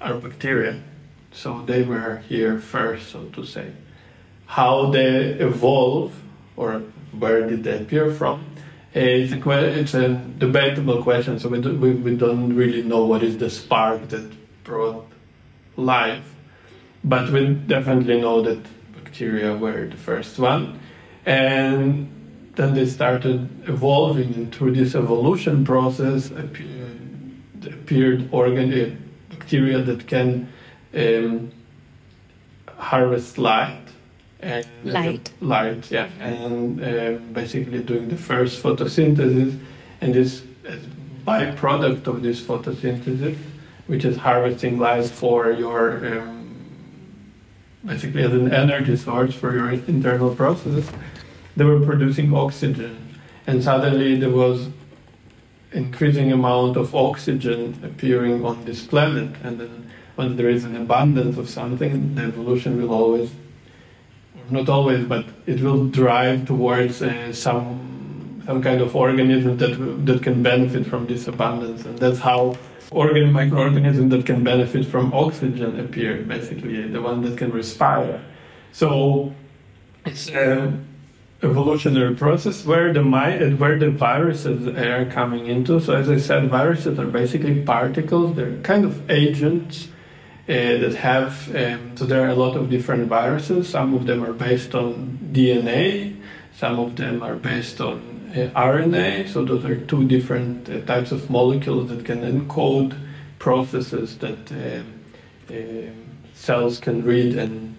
are 0.00 0.14
bacteria. 0.14 0.80
So 1.32 1.62
they 1.62 1.82
were 1.82 2.22
here 2.28 2.60
first, 2.60 3.10
so 3.10 3.24
to 3.30 3.44
say. 3.44 3.72
How 4.46 4.92
they 4.92 5.32
evolve, 5.40 6.22
or 6.56 6.82
where 7.18 7.48
did 7.48 7.64
they 7.64 7.80
appear 7.80 8.12
from? 8.12 8.44
It's 8.94 9.32
a, 9.32 9.80
it's 9.80 9.94
a 9.94 10.08
debatable 10.38 11.02
question, 11.02 11.38
so 11.38 11.48
we, 11.48 11.60
do, 11.60 11.74
we, 11.76 11.92
we 11.92 12.16
don't 12.16 12.54
really 12.54 12.82
know 12.82 13.06
what 13.06 13.22
is 13.22 13.38
the 13.38 13.48
spark 13.48 14.08
that 14.08 14.30
brought 14.64 15.06
life. 15.76 16.34
But 17.02 17.30
we 17.30 17.54
definitely 17.54 18.20
know 18.20 18.42
that 18.42 18.58
bacteria 18.92 19.56
were 19.56 19.86
the 19.86 19.96
first 19.96 20.38
one. 20.38 20.78
And 21.24 22.10
then 22.54 22.74
they 22.74 22.86
started 22.86 23.48
evolving, 23.68 24.34
and 24.34 24.54
through 24.54 24.72
this 24.72 24.94
evolution 24.94 25.64
process 25.64 26.30
appeared, 26.30 28.28
organ, 28.30 28.98
bacteria 29.30 29.80
that 29.82 30.06
can 30.06 30.48
um, 30.94 31.50
harvest 32.76 33.38
light. 33.38 33.81
And 34.42 34.66
light. 34.84 35.30
Light, 35.40 35.90
yeah. 35.90 36.08
And 36.20 36.82
uh, 36.82 37.12
basically 37.32 37.82
doing 37.82 38.08
the 38.08 38.16
first 38.16 38.62
photosynthesis, 38.62 39.58
and 40.00 40.14
this 40.14 40.42
byproduct 41.24 42.06
of 42.08 42.22
this 42.22 42.40
photosynthesis, 42.40 43.36
which 43.86 44.04
is 44.04 44.16
harvesting 44.16 44.78
light 44.78 45.06
for 45.06 45.52
your 45.52 46.06
um, 46.06 46.42
basically 47.84 48.22
as 48.22 48.32
an 48.32 48.52
energy 48.52 48.96
source 48.96 49.34
for 49.34 49.54
your 49.54 49.70
internal 49.70 50.34
processes, 50.34 50.90
they 51.56 51.64
were 51.64 51.80
producing 51.80 52.34
oxygen. 52.34 53.18
And 53.46 53.62
suddenly 53.62 54.16
there 54.16 54.30
was 54.30 54.68
increasing 55.72 56.32
amount 56.32 56.76
of 56.76 56.94
oxygen 56.94 57.78
appearing 57.82 58.44
on 58.44 58.64
this 58.64 58.86
planet. 58.86 59.34
And 59.42 59.58
then 59.60 59.90
when 60.14 60.36
there 60.36 60.48
is 60.48 60.64
an 60.64 60.76
abundance 60.76 61.36
of 61.38 61.48
something, 61.48 62.14
the 62.14 62.22
evolution 62.22 62.80
will 62.80 62.92
always, 62.92 63.30
not 64.50 64.68
always, 64.68 65.04
but 65.04 65.24
it 65.46 65.60
will 65.60 65.86
drive 65.88 66.46
towards 66.46 67.02
uh, 67.02 67.32
some 67.32 68.42
some 68.46 68.60
kind 68.62 68.80
of 68.80 68.96
organism 68.96 69.56
that 69.58 70.06
that 70.06 70.22
can 70.22 70.42
benefit 70.42 70.86
from 70.86 71.06
this 71.06 71.28
abundance. 71.28 71.84
And 71.84 71.98
that's 71.98 72.18
how 72.18 72.56
organ 72.90 73.32
microorganisms 73.32 74.10
that 74.10 74.26
can 74.26 74.44
benefit 74.44 74.86
from 74.86 75.12
oxygen 75.14 75.80
appear, 75.80 76.22
basically, 76.22 76.86
the 76.88 77.00
one 77.00 77.22
that 77.22 77.38
can 77.38 77.50
respire. 77.50 78.20
So 78.72 79.32
it's 80.04 80.28
an 80.28 80.86
evolutionary 81.42 82.14
process 82.14 82.64
where 82.64 82.92
the 82.92 83.02
where 83.58 83.78
the 83.78 83.90
viruses 83.90 84.66
are 84.68 85.04
coming 85.06 85.46
into. 85.46 85.80
So 85.80 85.94
as 85.94 86.08
I 86.08 86.18
said, 86.18 86.50
viruses 86.50 86.98
are 86.98 87.06
basically 87.06 87.62
particles. 87.62 88.36
They're 88.36 88.56
kind 88.62 88.84
of 88.84 89.10
agents 89.10 89.88
uh, 89.88 89.91
that 90.52 90.94
have. 90.94 91.54
Um, 91.54 91.96
so 91.96 92.04
there 92.04 92.22
are 92.24 92.28
a 92.28 92.34
lot 92.34 92.56
of 92.56 92.70
different 92.70 93.08
viruses. 93.08 93.68
Some 93.68 93.94
of 93.94 94.06
them 94.06 94.22
are 94.24 94.32
based 94.32 94.74
on 94.74 95.18
DNA. 95.32 96.16
Some 96.56 96.78
of 96.78 96.96
them 96.96 97.22
are 97.22 97.36
based 97.36 97.80
on 97.80 98.30
uh, 98.30 98.50
RNA. 98.58 99.28
So 99.28 99.44
those 99.44 99.64
are 99.64 99.76
two 99.76 100.06
different 100.06 100.68
uh, 100.68 100.80
types 100.82 101.12
of 101.12 101.30
molecules 101.30 101.88
that 101.88 102.04
can 102.04 102.20
encode 102.20 102.98
processes 103.38 104.18
that 104.18 104.52
uh, 104.52 105.52
cells 106.34 106.78
can 106.78 107.02
read 107.04 107.36
and 107.36 107.76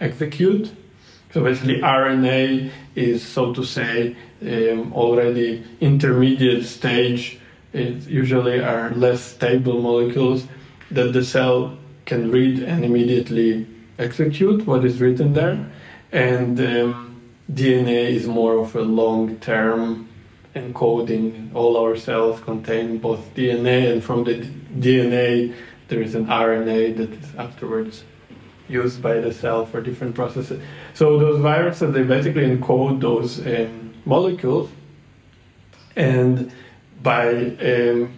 execute. 0.00 0.70
So 1.32 1.42
basically, 1.42 1.80
RNA 1.80 2.70
is, 2.94 3.26
so 3.26 3.52
to 3.54 3.64
say, 3.64 4.16
um, 4.42 4.92
already 4.92 5.64
intermediate 5.80 6.64
stage. 6.64 7.40
It 7.74 8.06
usually 8.06 8.60
are 8.60 8.90
less 8.90 9.20
stable 9.20 9.82
molecules 9.82 10.46
that 10.92 11.12
the 11.12 11.24
cell 11.24 11.76
can 12.06 12.30
read 12.30 12.62
and 12.62 12.84
immediately 12.84 13.66
execute 13.98 14.64
what 14.64 14.84
is 14.84 15.00
written 15.00 15.32
there. 15.32 15.66
And 16.12 16.60
um, 16.60 17.20
DNA 17.52 18.10
is 18.10 18.28
more 18.28 18.58
of 18.58 18.76
a 18.76 18.82
long 18.82 19.38
term 19.38 20.08
encoding. 20.54 21.52
All 21.52 21.76
our 21.76 21.96
cells 21.96 22.40
contain 22.40 22.98
both 22.98 23.34
DNA, 23.34 23.92
and 23.92 24.04
from 24.04 24.22
the 24.22 24.34
DNA, 24.78 25.52
there 25.88 26.00
is 26.00 26.14
an 26.14 26.26
RNA 26.26 26.96
that 26.98 27.10
is 27.10 27.34
afterwards 27.34 28.04
used 28.68 29.02
by 29.02 29.14
the 29.14 29.32
cell 29.32 29.66
for 29.66 29.80
different 29.80 30.14
processes. 30.14 30.62
So 30.94 31.18
those 31.18 31.40
viruses, 31.40 31.92
they 31.92 32.04
basically 32.04 32.44
encode 32.44 33.00
those 33.00 33.44
um, 33.44 33.94
molecules, 34.04 34.70
and 35.96 36.52
by 37.04 37.28
um, 37.72 38.12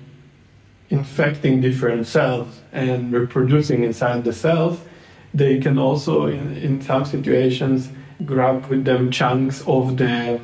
infecting 0.89 1.61
different 1.61 2.07
cells 2.07 2.61
and 2.73 3.13
reproducing 3.13 3.83
inside 3.83 4.25
the 4.25 4.33
cells, 4.33 4.79
they 5.35 5.59
can 5.59 5.77
also, 5.77 6.27
in, 6.27 6.57
in 6.57 6.81
some 6.81 7.05
situations, 7.05 7.91
grab 8.25 8.65
with 8.67 8.85
them 8.85 9.11
chunks 9.11 9.63
of 9.67 9.99
the 9.99 10.41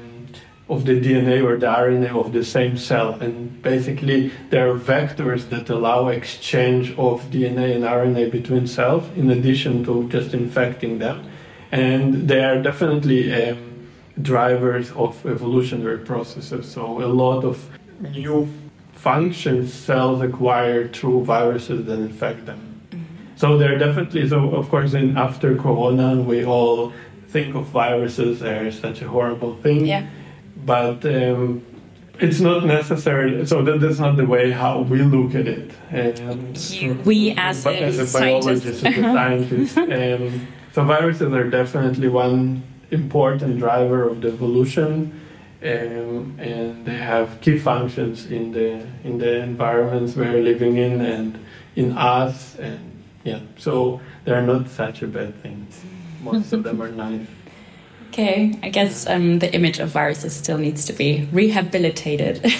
of 0.68 0.86
the 0.86 0.98
DNA 0.98 1.44
or 1.44 1.58
the 1.58 1.66
RNA 1.66 2.10
of 2.18 2.32
the 2.32 2.42
same 2.42 2.78
cell. 2.78 3.14
And 3.14 3.60
basically, 3.60 4.32
there 4.48 4.70
are 4.70 4.78
vectors 4.78 5.50
that 5.50 5.68
allow 5.68 6.08
exchange 6.08 6.90
of 6.92 7.20
DNA 7.30 7.74
and 7.74 7.84
RNA 7.84 8.30
between 8.30 8.66
cells 8.66 9.04
in 9.14 9.28
addition 9.30 9.84
to 9.84 10.08
just 10.08 10.32
infecting 10.32 10.98
them. 10.98 11.28
And 11.72 12.26
they 12.28 12.42
are 12.42 12.62
definitely 12.62 13.22
um, 13.34 13.88
drivers 14.20 14.90
of 14.92 15.26
evolutionary 15.26 15.98
processes. 15.98 16.70
So, 16.70 17.02
a 17.02 17.10
lot 17.22 17.44
of 17.44 17.68
new 18.02 18.48
functions 18.92 19.72
cells 19.72 20.20
acquire 20.20 20.88
through 20.88 21.24
viruses 21.24 21.86
that 21.86 21.98
infect 21.98 22.46
them. 22.46 22.82
Mm-hmm. 22.90 23.36
So, 23.36 23.58
they're 23.58 23.78
definitely, 23.78 24.28
so 24.28 24.50
of 24.54 24.68
course, 24.68 24.94
in 24.94 25.16
after 25.16 25.56
Corona, 25.56 26.20
we 26.20 26.44
all 26.44 26.92
think 27.28 27.54
of 27.54 27.66
viruses 27.66 28.42
as 28.42 28.78
such 28.78 29.02
a 29.02 29.08
horrible 29.08 29.56
thing. 29.56 29.86
Yeah. 29.86 30.06
But 30.64 31.04
um, 31.06 31.64
it's 32.20 32.40
not 32.40 32.64
necessarily 32.64 33.44
so 33.46 33.62
that, 33.62 33.80
that's 33.80 33.98
not 33.98 34.16
the 34.16 34.26
way 34.26 34.50
how 34.50 34.82
we 34.82 35.02
look 35.02 35.34
at 35.34 35.48
it. 35.48 35.72
And 35.90 36.56
we 37.04 37.34
as, 37.36 37.66
a, 37.66 37.76
as 37.82 37.98
a 37.98 38.18
biologist, 38.18 38.84
as 38.84 38.96
a 38.98 39.02
scientist. 39.02 39.78
um, 39.78 40.46
so 40.72 40.84
viruses 40.84 41.32
are 41.32 41.48
definitely 41.50 42.08
one 42.08 42.62
important 42.90 43.58
driver 43.58 44.08
of 44.08 44.20
the 44.20 44.28
evolution. 44.28 45.20
Um, 45.62 46.36
and 46.40 46.84
they 46.84 46.96
have 46.96 47.40
key 47.40 47.56
functions 47.58 48.26
in 48.26 48.50
the 48.50 48.84
in 49.04 49.18
the 49.18 49.42
environments 49.42 50.16
we're 50.16 50.42
living 50.42 50.76
in 50.76 51.00
and 51.00 51.38
in 51.76 51.92
us 51.96 52.56
and 52.58 53.04
yeah 53.22 53.38
so 53.56 54.00
they're 54.24 54.42
not 54.42 54.68
such 54.68 55.02
a 55.02 55.06
bad 55.06 55.40
thing 55.40 55.68
most 56.22 56.52
of 56.52 56.62
them 56.62 56.80
are 56.80 56.90
nice. 56.90 57.26
Okay, 58.08 58.58
I 58.62 58.68
guess 58.68 59.06
um, 59.06 59.38
the 59.38 59.52
image 59.54 59.78
of 59.78 59.88
viruses 59.88 60.34
still 60.34 60.58
needs 60.58 60.84
to 60.84 60.92
be 60.92 61.28
rehabilitated. 61.32 62.40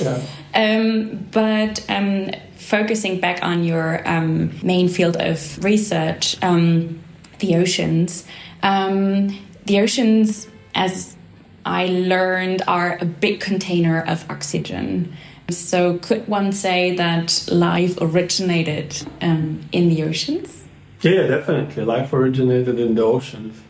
yeah. 0.00 0.20
um, 0.54 1.28
but 1.30 1.84
um, 1.88 2.30
focusing 2.56 3.20
back 3.20 3.42
on 3.44 3.62
your 3.62 4.06
um, 4.08 4.58
main 4.62 4.88
field 4.88 5.16
of 5.16 5.62
research, 5.62 6.36
um, 6.42 7.00
the 7.38 7.54
oceans, 7.54 8.26
um, 8.64 9.38
the 9.66 9.80
oceans, 9.80 10.48
as 10.74 11.16
I 11.64 11.86
learned, 11.86 12.62
are 12.66 12.98
a 13.00 13.04
big 13.04 13.40
container 13.40 14.00
of 14.00 14.28
oxygen. 14.30 15.12
So, 15.50 15.98
could 15.98 16.28
one 16.28 16.52
say 16.52 16.94
that 16.96 17.48
life 17.50 17.98
originated 18.00 19.06
in 19.20 19.88
the 19.88 20.02
oceans? 20.02 20.64
Yeah, 21.00 21.26
definitely. 21.26 21.84
Life 21.84 22.12
originated 22.12 22.78
in 22.78 22.94
the 22.94 23.02
oceans. 23.02 23.60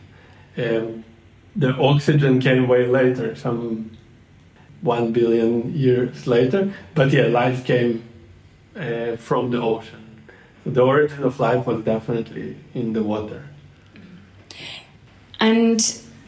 Um, 0.57 1.05
the 1.55 1.73
oxygen 1.75 2.39
came 2.39 2.67
way 2.67 2.87
later, 2.87 3.35
some 3.35 3.91
one 4.81 5.11
billion 5.11 5.73
years 5.73 6.27
later. 6.27 6.73
But 6.95 7.11
yeah, 7.11 7.27
life 7.27 7.65
came 7.65 8.03
uh, 8.75 9.15
from 9.17 9.51
the 9.51 9.61
ocean. 9.61 10.21
So 10.63 10.71
the 10.71 10.81
origin 10.81 11.23
of 11.23 11.39
life 11.39 11.65
was 11.65 11.83
definitely 11.83 12.57
in 12.73 12.93
the 12.93 13.03
water. 13.03 13.43
And 15.39 15.79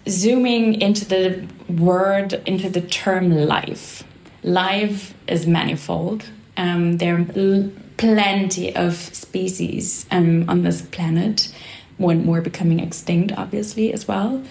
zooming 0.08 0.82
into 0.82 1.06
the 1.06 1.48
word, 1.70 2.34
into 2.46 2.70
the 2.70 2.82
term 2.82 3.32
life, 3.32 4.04
life 4.44 5.14
is 5.28 5.48
manifold. 5.48 6.30
Um, 6.58 6.98
there 6.98 7.16
are 7.16 7.70
plenty 7.98 8.76
of 8.76 8.96
species 8.96 10.06
um, 10.12 10.50
on 10.50 10.64
this 10.64 10.82
planet, 10.82 11.54
more 11.98 12.12
and 12.12 12.26
more 12.26 12.42
becoming 12.42 12.80
extinct, 12.80 13.34
obviously, 13.38 13.94
as 13.94 14.08
well. 14.08 14.44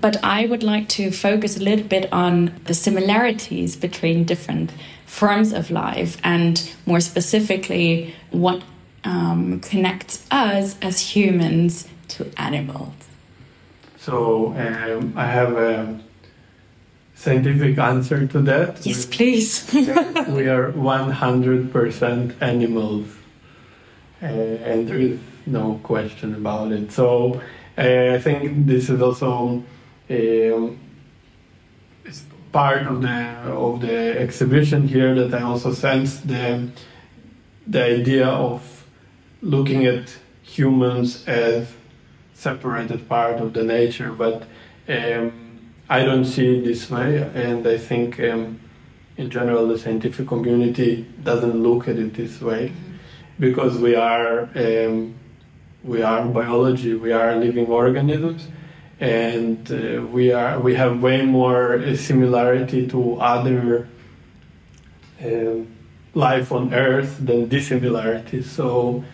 But 0.00 0.22
I 0.22 0.46
would 0.46 0.62
like 0.62 0.88
to 0.90 1.10
focus 1.10 1.56
a 1.56 1.62
little 1.62 1.86
bit 1.86 2.12
on 2.12 2.60
the 2.64 2.74
similarities 2.74 3.76
between 3.76 4.24
different 4.24 4.70
forms 5.06 5.52
of 5.52 5.70
life 5.70 6.18
and 6.24 6.70
more 6.86 7.00
specifically 7.00 8.14
what 8.30 8.62
um, 9.04 9.60
connects 9.60 10.26
us 10.30 10.76
as 10.82 11.14
humans 11.14 11.88
to 12.08 12.30
animals. 12.36 12.92
So 14.04 14.48
um, 14.48 15.14
I 15.16 15.24
have 15.24 15.56
a 15.56 15.98
scientific 17.14 17.78
answer 17.78 18.26
to 18.26 18.40
that. 18.42 18.84
Yes, 18.84 19.06
please. 19.06 19.66
we 19.72 20.46
are 20.46 20.72
100% 20.72 22.42
animals, 22.42 23.06
uh, 24.22 24.26
and 24.26 24.86
there 24.86 24.98
is 24.98 25.18
no 25.46 25.80
question 25.82 26.34
about 26.34 26.70
it. 26.72 26.92
So 26.92 27.40
uh, 27.78 28.14
I 28.14 28.18
think 28.18 28.66
this 28.66 28.90
is 28.90 29.00
also 29.00 29.64
um, 30.10 30.78
it's 32.04 32.24
part 32.52 32.86
of 32.86 33.00
the 33.00 33.18
of 33.56 33.80
the 33.80 34.20
exhibition 34.20 34.86
here 34.86 35.14
that 35.14 35.32
I 35.32 35.44
also 35.44 35.72
sense 35.72 36.18
the 36.18 36.68
the 37.66 37.82
idea 37.82 38.28
of 38.28 38.84
looking 39.40 39.86
at 39.86 40.14
humans 40.42 41.26
as 41.26 41.72
separated 42.34 43.08
part 43.08 43.40
of 43.40 43.52
the 43.52 43.64
nature, 43.64 44.12
but 44.12 44.42
um, 44.88 45.72
I 45.88 46.04
don't 46.04 46.24
see 46.24 46.58
it 46.58 46.64
this 46.64 46.90
way, 46.90 47.30
and 47.34 47.66
I 47.66 47.78
think 47.78 48.20
um, 48.20 48.60
in 49.16 49.30
general 49.30 49.68
the 49.68 49.78
scientific 49.78 50.26
community 50.28 51.06
doesn't 51.22 51.62
look 51.62 51.88
at 51.88 51.96
it 51.96 52.14
this 52.14 52.40
way 52.40 52.72
because 53.38 53.78
we 53.78 53.94
are 53.94 54.48
um, 54.54 55.14
we 55.82 56.02
are 56.02 56.24
biology, 56.24 56.94
we 56.94 57.12
are 57.12 57.36
living 57.36 57.66
organisms, 57.66 58.48
and 59.00 59.70
uh, 59.70 60.02
we 60.02 60.32
are 60.32 60.58
we 60.58 60.74
have 60.74 61.02
way 61.02 61.22
more 61.22 61.78
uh, 61.78 61.96
similarity 61.96 62.86
to 62.88 63.16
other 63.20 63.88
um, 65.22 65.68
life 66.14 66.50
on 66.52 66.74
Earth 66.74 67.18
than 67.24 67.48
dissimilarity. 67.48 68.42
So. 68.42 69.04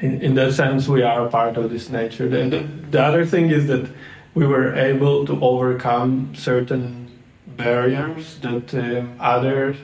In, 0.00 0.20
in 0.20 0.34
that 0.34 0.52
sense, 0.54 0.88
we 0.88 1.02
are 1.02 1.26
a 1.26 1.30
part 1.30 1.56
of 1.56 1.70
this 1.70 1.88
nature. 1.88 2.28
The, 2.28 2.48
the, 2.48 2.58
the 2.90 3.02
other 3.02 3.24
thing 3.24 3.50
is 3.50 3.66
that 3.68 3.88
we 4.34 4.46
were 4.46 4.74
able 4.74 5.24
to 5.26 5.40
overcome 5.40 6.34
certain 6.34 7.10
barriers 7.46 8.38
that 8.40 8.74
um, 8.74 9.16
other 9.20 9.76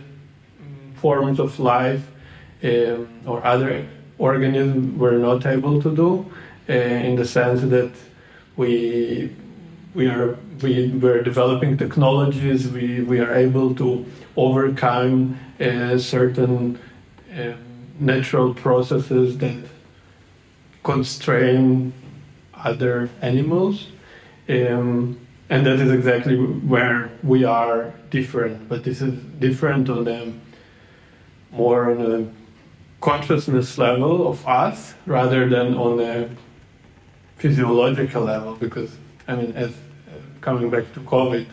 forms 0.97 1.39
of 1.39 1.59
life 1.59 2.03
um, 2.63 3.09
or 3.25 3.45
other 3.47 3.87
organisms 4.19 4.99
were 4.99 5.19
not 5.19 5.47
able 5.47 5.81
to 5.81 5.95
do, 5.95 6.33
uh, 6.69 6.73
in 6.73 7.17
the 7.17 7.25
sense 7.25 7.63
that 7.63 7.93
we 8.57 9.35
we 9.95 10.07
are 10.07 10.37
we 10.63 10.91
were 10.91 11.23
developing 11.23 11.77
technologies. 11.77 12.69
We 12.69 13.03
we 13.03 13.19
are 13.21 13.33
able 13.35 13.75
to 13.77 14.05
overcome 14.37 15.39
uh, 15.61 15.99
certain 15.99 16.79
um, 17.33 17.55
natural 17.99 18.55
processes 18.55 19.39
that 19.39 19.65
constrain 20.83 21.93
other 22.55 23.11
animals. 23.23 23.89
Um, 24.49 25.19
and 25.49 25.67
that 25.67 25.81
is 25.81 25.91
exactly 25.91 26.37
where 26.37 27.11
we 27.23 27.45
are 27.45 27.93
different. 28.11 28.69
But 28.69 28.85
this 28.85 29.01
is 29.01 29.15
different 29.39 29.89
on 29.89 30.05
the 30.05 30.33
more 31.51 31.91
on 31.91 32.01
a 32.01 32.29
consciousness 33.01 33.77
level 33.79 34.29
of 34.29 34.47
us 34.47 34.95
rather 35.07 35.49
than 35.49 35.75
on 35.75 36.01
a 36.01 36.29
physiological 37.37 38.23
level. 38.23 38.55
Because 38.55 38.97
I 39.27 39.35
mean, 39.37 39.53
as 39.57 39.75
coming 40.41 40.71
back 40.71 40.93
to 40.95 41.01
COVID, 41.01 41.47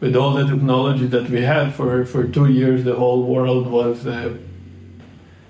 with 0.00 0.16
all 0.16 0.34
the 0.34 0.46
technology 0.46 1.06
that 1.06 1.30
we 1.30 1.40
had 1.40 1.74
for, 1.74 2.04
for 2.04 2.26
two 2.28 2.50
years, 2.50 2.84
the 2.84 2.94
whole 2.94 3.22
world 3.22 3.66
was 3.66 4.06
uh, 4.06 4.36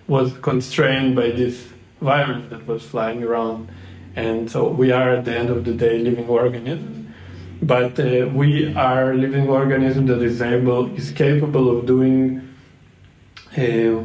was 0.06 0.32
constrained 0.38 1.16
by 1.16 1.30
this 1.30 1.73
that 2.04 2.66
was 2.66 2.82
flying 2.82 3.22
around. 3.22 3.68
And 4.16 4.50
so 4.50 4.68
we 4.68 4.92
are 4.92 5.10
at 5.10 5.24
the 5.24 5.36
end 5.36 5.50
of 5.50 5.64
the 5.64 5.74
day 5.74 5.98
living 5.98 6.28
organisms 6.28 7.04
but 7.62 7.98
uh, 7.98 8.28
we 8.34 8.74
are 8.74 9.14
living 9.14 9.48
organism 9.48 10.06
that 10.06 10.22
is 10.22 10.42
able 10.42 10.94
is 10.96 11.12
capable 11.12 11.76
of 11.76 11.86
doing 11.86 12.46
uh, 13.56 14.02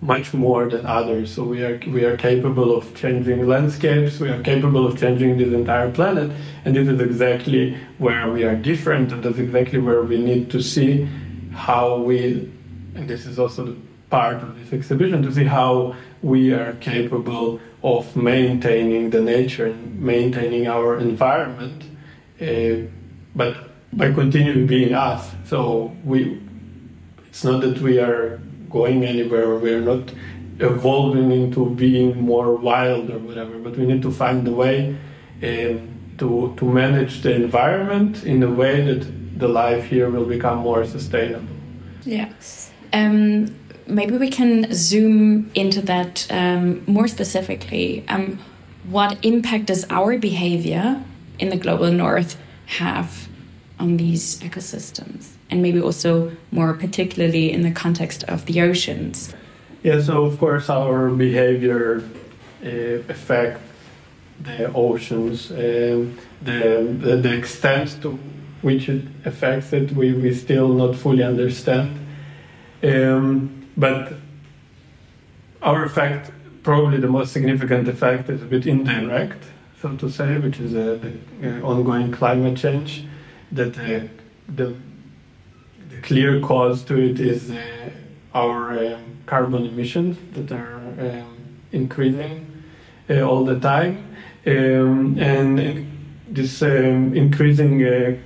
much 0.00 0.34
more 0.34 0.68
than 0.68 0.84
others. 0.86 1.32
So 1.34 1.44
we 1.44 1.62
are 1.62 1.78
we 1.88 2.04
are 2.04 2.16
capable 2.16 2.76
of 2.76 2.94
changing 2.94 3.46
landscapes 3.46 4.18
we 4.18 4.28
are 4.30 4.42
capable 4.42 4.86
of 4.86 4.98
changing 4.98 5.38
this 5.38 5.52
entire 5.52 5.90
planet. 5.90 6.30
And 6.64 6.74
this 6.74 6.88
is 6.88 7.00
exactly 7.00 7.76
where 7.98 8.30
we 8.30 8.44
are 8.44 8.56
different 8.56 9.12
and 9.12 9.22
that's 9.22 9.38
exactly 9.38 9.78
where 9.78 10.02
we 10.02 10.18
need 10.18 10.50
to 10.52 10.62
see 10.62 11.08
how 11.52 11.98
we 11.98 12.50
and 12.94 13.08
this 13.08 13.26
is 13.26 13.38
also 13.38 13.76
part 14.10 14.42
of 14.42 14.58
this 14.58 14.72
exhibition 14.72 15.22
to 15.22 15.32
see 15.32 15.44
how 15.44 15.94
we 16.22 16.52
are 16.52 16.72
capable 16.74 17.60
of 17.82 18.14
maintaining 18.16 19.10
the 19.10 19.20
nature 19.20 19.66
and 19.66 20.00
maintaining 20.00 20.68
our 20.68 20.98
environment, 20.98 21.84
uh, 22.40 22.88
but 23.34 23.56
by 23.92 24.12
continuing 24.12 24.66
being 24.66 24.94
us. 24.94 25.32
So 25.44 25.94
we, 26.04 26.40
it's 27.26 27.44
not 27.44 27.60
that 27.62 27.78
we 27.80 27.98
are 27.98 28.40
going 28.70 29.04
anywhere. 29.04 29.56
We 29.56 29.74
are 29.74 29.80
not 29.80 30.12
evolving 30.58 31.32
into 31.32 31.70
being 31.70 32.20
more 32.20 32.54
wild 32.54 33.10
or 33.10 33.18
whatever. 33.18 33.58
But 33.58 33.76
we 33.76 33.84
need 33.84 34.02
to 34.02 34.10
find 34.10 34.46
a 34.46 34.52
way 34.52 34.96
um, 35.42 35.92
to 36.18 36.54
to 36.56 36.64
manage 36.64 37.22
the 37.22 37.34
environment 37.34 38.24
in 38.24 38.42
a 38.42 38.50
way 38.50 38.80
that 38.82 39.38
the 39.38 39.48
life 39.48 39.84
here 39.84 40.08
will 40.08 40.26
become 40.26 40.58
more 40.58 40.84
sustainable. 40.84 41.56
Yes. 42.04 42.70
Um, 42.92 43.54
maybe 43.86 44.16
we 44.16 44.30
can 44.30 44.72
zoom 44.72 45.50
into 45.54 45.80
that 45.82 46.26
um, 46.30 46.82
more 46.86 47.08
specifically. 47.08 48.04
Um, 48.08 48.38
what 48.84 49.24
impact 49.24 49.66
does 49.66 49.86
our 49.90 50.18
behavior 50.18 51.02
in 51.38 51.50
the 51.50 51.56
global 51.56 51.90
north 51.90 52.36
have 52.66 53.28
on 53.78 53.96
these 53.96 54.40
ecosystems? 54.40 55.30
And 55.50 55.62
maybe 55.62 55.80
also 55.80 56.32
more 56.50 56.74
particularly 56.74 57.52
in 57.52 57.62
the 57.62 57.70
context 57.70 58.24
of 58.24 58.46
the 58.46 58.60
oceans. 58.62 59.34
Yeah, 59.82 60.00
so 60.00 60.24
of 60.24 60.38
course 60.38 60.70
our 60.70 61.10
behavior 61.10 62.02
uh, 62.64 62.68
affects 62.68 63.60
the 64.40 64.72
oceans. 64.72 65.50
Um, 65.50 66.18
the, 66.40 66.96
the, 66.98 67.16
the 67.16 67.36
extent 67.36 68.00
to 68.02 68.18
which 68.62 68.88
it 68.88 69.04
affects 69.24 69.72
it, 69.72 69.92
we, 69.92 70.12
we 70.12 70.32
still 70.34 70.68
not 70.68 70.96
fully 70.96 71.22
understand. 71.22 71.98
Um, 72.82 73.61
but 73.76 74.14
our 75.62 75.84
effect, 75.84 76.30
probably 76.62 76.98
the 76.98 77.08
most 77.08 77.32
significant 77.32 77.88
effect, 77.88 78.28
is 78.28 78.42
a 78.42 78.46
bit 78.46 78.66
indirect, 78.66 79.44
so 79.80 79.96
to 79.96 80.10
say, 80.10 80.38
which 80.38 80.58
is 80.60 80.74
uh, 80.74 80.98
the 81.40 81.58
uh, 81.58 81.62
ongoing 81.62 82.10
climate 82.12 82.56
change. 82.56 83.04
That 83.50 83.78
uh, 83.78 84.08
the, 84.48 84.74
the 85.90 86.00
clear 86.02 86.40
cause 86.40 86.82
to 86.84 86.98
it 86.98 87.20
is 87.20 87.50
uh, 87.50 87.90
our 88.34 88.94
um, 88.94 89.18
carbon 89.26 89.66
emissions 89.66 90.16
that 90.32 90.50
are 90.52 90.76
um, 90.98 91.58
increasing 91.70 92.64
uh, 93.10 93.20
all 93.20 93.44
the 93.44 93.60
time, 93.60 94.16
um, 94.46 95.18
and 95.18 95.86
this 96.28 96.62
um, 96.62 97.14
increasing 97.14 97.84
uh, 97.84 98.16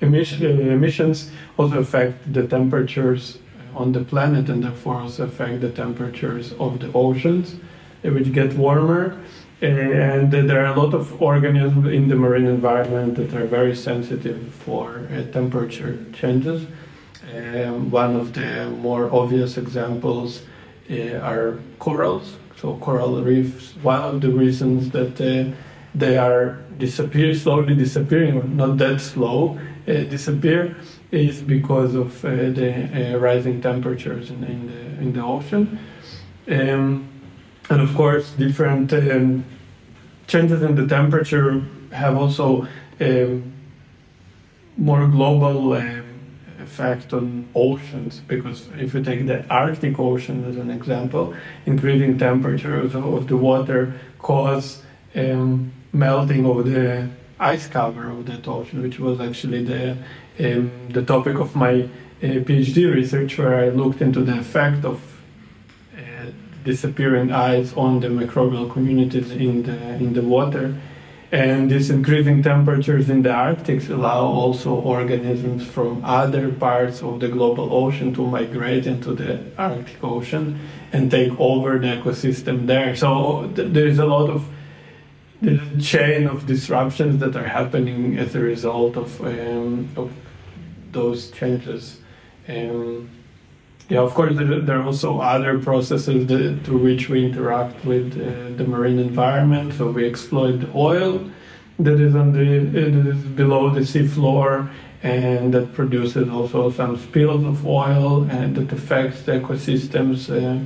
emission, 0.00 0.70
emissions 0.70 1.30
also 1.58 1.78
affect 1.80 2.32
the 2.32 2.46
temperatures 2.46 3.38
on 3.76 3.92
the 3.92 4.00
planet 4.00 4.48
and 4.48 4.64
therefore 4.64 4.96
also 4.96 5.24
affect 5.24 5.60
the 5.60 5.70
temperatures 5.70 6.52
of 6.58 6.80
the 6.80 6.90
oceans, 6.92 7.54
uh, 8.04 8.10
which 8.10 8.32
get 8.32 8.54
warmer. 8.54 9.20
Uh, 9.62 9.66
and 9.66 10.32
there 10.32 10.64
are 10.64 10.74
a 10.74 10.78
lot 10.78 10.92
of 10.92 11.22
organisms 11.22 11.86
in 11.86 12.08
the 12.08 12.16
marine 12.16 12.46
environment 12.46 13.14
that 13.16 13.32
are 13.34 13.46
very 13.46 13.74
sensitive 13.74 14.52
for 14.52 15.08
uh, 15.10 15.22
temperature 15.32 16.04
changes. 16.12 16.66
Um, 17.34 17.90
one 17.90 18.16
of 18.16 18.34
the 18.34 18.68
more 18.70 19.12
obvious 19.12 19.56
examples 19.56 20.42
uh, 20.90 21.16
are 21.18 21.58
corals. 21.78 22.36
So 22.56 22.76
coral 22.76 23.22
reefs. 23.22 23.74
One 23.82 24.02
of 24.02 24.20
the 24.20 24.30
reasons 24.30 24.90
that 24.90 25.20
uh, 25.20 25.54
they 25.94 26.18
are 26.18 26.58
disappear 26.78 27.34
slowly 27.34 27.74
disappearing, 27.74 28.56
not 28.56 28.76
that 28.78 29.00
slow, 29.00 29.58
uh, 29.88 29.92
disappear, 29.92 30.76
is 31.16 31.42
because 31.42 31.94
of 31.94 32.24
uh, 32.24 32.28
the 32.28 33.14
uh, 33.14 33.18
rising 33.18 33.60
temperatures 33.60 34.30
in, 34.30 34.44
in, 34.44 34.66
the, 34.66 34.80
in 35.02 35.12
the 35.12 35.22
ocean. 35.22 35.78
Um, 36.48 37.08
and 37.70 37.80
of 37.80 37.94
course, 37.94 38.30
different 38.32 38.92
um, 38.92 39.44
changes 40.26 40.62
in 40.62 40.74
the 40.74 40.86
temperature 40.86 41.64
have 41.92 42.16
also 42.16 42.68
um, 43.00 43.52
more 44.76 45.06
global 45.06 45.72
um, 45.72 46.04
effect 46.60 47.12
on 47.12 47.48
oceans 47.54 48.20
because 48.28 48.68
if 48.76 48.92
you 48.94 49.02
take 49.02 49.26
the 49.26 49.46
Arctic 49.48 49.98
Ocean 49.98 50.44
as 50.44 50.56
an 50.56 50.70
example, 50.70 51.34
increasing 51.64 52.18
temperatures 52.18 52.94
of 52.94 53.26
the 53.28 53.36
water 53.36 53.94
cause 54.18 54.82
um, 55.14 55.72
melting 55.92 56.44
of 56.44 56.66
the 56.66 57.08
ice 57.38 57.66
cover 57.66 58.10
of 58.10 58.26
that 58.26 58.46
ocean, 58.48 58.82
which 58.82 58.98
was 58.98 59.20
actually 59.20 59.64
the 59.64 59.96
um, 60.40 60.70
the 60.90 61.02
topic 61.02 61.36
of 61.36 61.54
my 61.56 61.82
uh, 61.82 62.26
PhD 62.46 62.92
research, 62.92 63.38
where 63.38 63.54
I 63.54 63.68
looked 63.68 64.00
into 64.00 64.22
the 64.22 64.38
effect 64.38 64.84
of 64.84 65.00
uh, 65.96 66.30
disappearing 66.64 67.32
ice 67.32 67.72
on 67.74 68.00
the 68.00 68.08
microbial 68.08 68.70
communities 68.72 69.30
in 69.30 69.62
the 69.62 69.78
in 69.96 70.14
the 70.14 70.22
water 70.22 70.74
and 71.32 71.70
these 71.70 71.90
increasing 71.90 72.42
temperatures 72.42 73.10
in 73.10 73.22
the 73.22 73.32
Arctic 73.32 73.88
allow 73.88 74.24
also 74.24 74.74
organisms 74.74 75.66
from 75.66 76.04
other 76.04 76.52
parts 76.52 77.02
of 77.02 77.18
the 77.18 77.28
global 77.28 77.74
ocean 77.74 78.14
to 78.14 78.24
migrate 78.24 78.86
into 78.86 79.12
the 79.12 79.40
Arctic 79.58 80.02
Ocean 80.04 80.60
and 80.92 81.10
take 81.10 81.32
over 81.40 81.78
the 81.78 81.88
ecosystem 81.88 82.66
there. 82.66 82.94
So 82.94 83.50
th- 83.56 83.72
there 83.72 83.88
is 83.88 83.98
a 83.98 84.06
lot 84.06 84.30
of 84.30 84.46
there's 85.42 85.60
a 85.60 85.80
chain 85.80 86.28
of 86.28 86.46
disruptions 86.46 87.18
that 87.20 87.36
are 87.36 87.48
happening 87.48 88.16
as 88.18 88.34
a 88.34 88.40
result 88.40 88.96
of, 88.96 89.20
um, 89.20 89.90
of 89.96 90.10
those 90.96 91.30
changes. 91.30 92.00
Um, 92.48 93.10
yeah, 93.88 94.00
of 94.00 94.14
course, 94.14 94.34
there, 94.36 94.78
are 94.80 94.82
also 94.82 95.20
other 95.20 95.60
processes 95.60 96.26
that, 96.26 96.60
through 96.64 96.82
which 96.90 97.08
we 97.08 97.24
interact 97.24 97.84
with 97.84 98.06
uh, 98.14 98.56
the 98.56 98.66
marine 98.74 98.98
environment. 98.98 99.74
So 99.74 99.82
we 99.90 100.02
exploit 100.12 100.60
oil 100.74 101.30
that 101.78 102.00
is 102.00 102.14
on 102.16 102.32
the 102.32 102.46
that 102.74 102.94
is 103.12 103.22
below 103.42 103.70
the 103.70 103.84
sea 103.86 104.06
floor, 104.06 104.70
and 105.02 105.54
that 105.54 105.74
produces 105.74 106.28
also 106.28 106.70
some 106.70 106.96
spills 106.96 107.44
of 107.44 107.66
oil, 107.66 108.24
and 108.30 108.56
that 108.56 108.72
affects 108.72 109.22
the 109.22 109.32
ecosystems, 109.40 110.18
uh, 110.30 110.58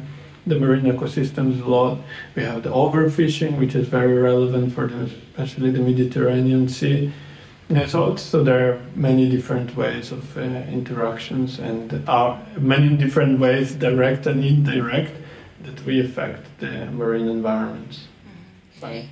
the 0.46 0.58
marine 0.58 0.86
ecosystems 0.94 1.62
a 1.62 1.68
lot. 1.68 1.98
We 2.36 2.42
have 2.44 2.62
the 2.62 2.70
overfishing, 2.70 3.58
which 3.58 3.74
is 3.74 3.86
very 3.88 4.16
relevant 4.30 4.72
for 4.72 4.86
the, 4.86 5.10
especially 5.30 5.70
the 5.72 5.80
Mediterranean 5.80 6.68
Sea. 6.68 7.12
Yeah, 7.70 7.86
so, 7.86 8.16
so 8.16 8.42
there 8.42 8.72
are 8.72 8.80
many 8.96 9.30
different 9.30 9.76
ways 9.76 10.10
of 10.10 10.36
uh, 10.36 10.40
interactions 10.40 11.60
and 11.60 12.02
are 12.08 12.42
many 12.58 12.96
different 12.96 13.38
ways, 13.38 13.76
direct 13.76 14.26
and 14.26 14.44
indirect, 14.44 15.12
that 15.62 15.84
we 15.84 16.00
affect 16.00 16.46
the 16.58 16.86
marine 16.86 17.28
environments. 17.28 18.08
Mm-hmm. 18.80 19.06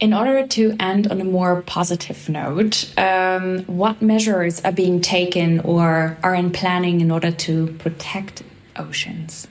In 0.00 0.14
order 0.14 0.46
to 0.48 0.74
end 0.80 1.06
on 1.12 1.20
a 1.20 1.24
more 1.24 1.62
positive 1.62 2.28
note, 2.28 2.92
um, 2.98 3.60
what 3.66 4.02
measures 4.02 4.60
are 4.64 4.72
being 4.72 5.00
taken 5.00 5.60
or 5.60 6.16
are 6.24 6.34
in 6.34 6.50
planning 6.50 7.00
in 7.00 7.12
order 7.12 7.30
to 7.30 7.68
protect 7.78 8.42
oceans? 8.76 9.46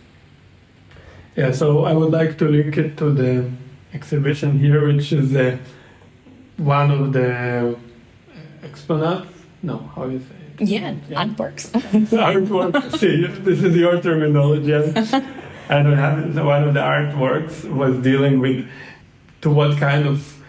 Yeah, 1.37 1.51
so 1.53 1.85
I 1.85 1.93
would 1.93 2.11
like 2.11 2.37
to 2.39 2.49
link 2.49 2.75
it 2.77 2.97
to 2.97 3.13
the 3.13 3.49
exhibition 3.93 4.59
here, 4.59 4.85
which 4.85 5.13
is 5.13 5.33
uh, 5.33 5.57
one 6.57 6.91
of 6.91 7.13
the 7.13 7.77
exponent? 8.63 9.27
No, 9.61 9.77
how 9.95 10.05
do 10.05 10.13
you 10.13 10.19
say 10.19 10.25
it? 10.63 10.69
Yeah, 10.69 10.95
yeah. 11.09 11.25
artworks. 11.25 11.69
artwork. 11.71 12.97
See, 12.97 13.25
this 13.25 13.63
is 13.63 13.75
your 13.75 14.01
terminology. 14.01 14.73
I 14.75 15.83
don't 15.83 15.97
have 15.97 16.19
it. 16.19 16.43
One 16.43 16.67
of 16.67 16.73
the 16.73 16.79
artworks 16.79 17.69
was 17.69 17.97
dealing 18.03 18.39
with 18.39 18.67
to 19.41 19.49
what 19.49 19.77
kind 19.77 20.07
of 20.07 20.41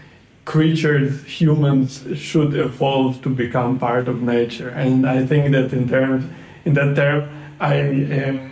creatures 0.44 1.25
humans 1.25 2.05
should 2.16 2.55
evolve 2.55 3.23
to 3.23 3.29
become 3.29 3.79
part 3.79 4.09
of 4.09 4.23
nature. 4.23 4.68
And 4.70 5.07
I 5.07 5.25
think 5.27 5.53
that 5.53 5.73
in 5.73 5.88
terms, 5.88 6.25
in 6.64 6.75
that 6.75 6.96
term, 6.96 7.29
I 7.61 7.81
um, 7.81 8.51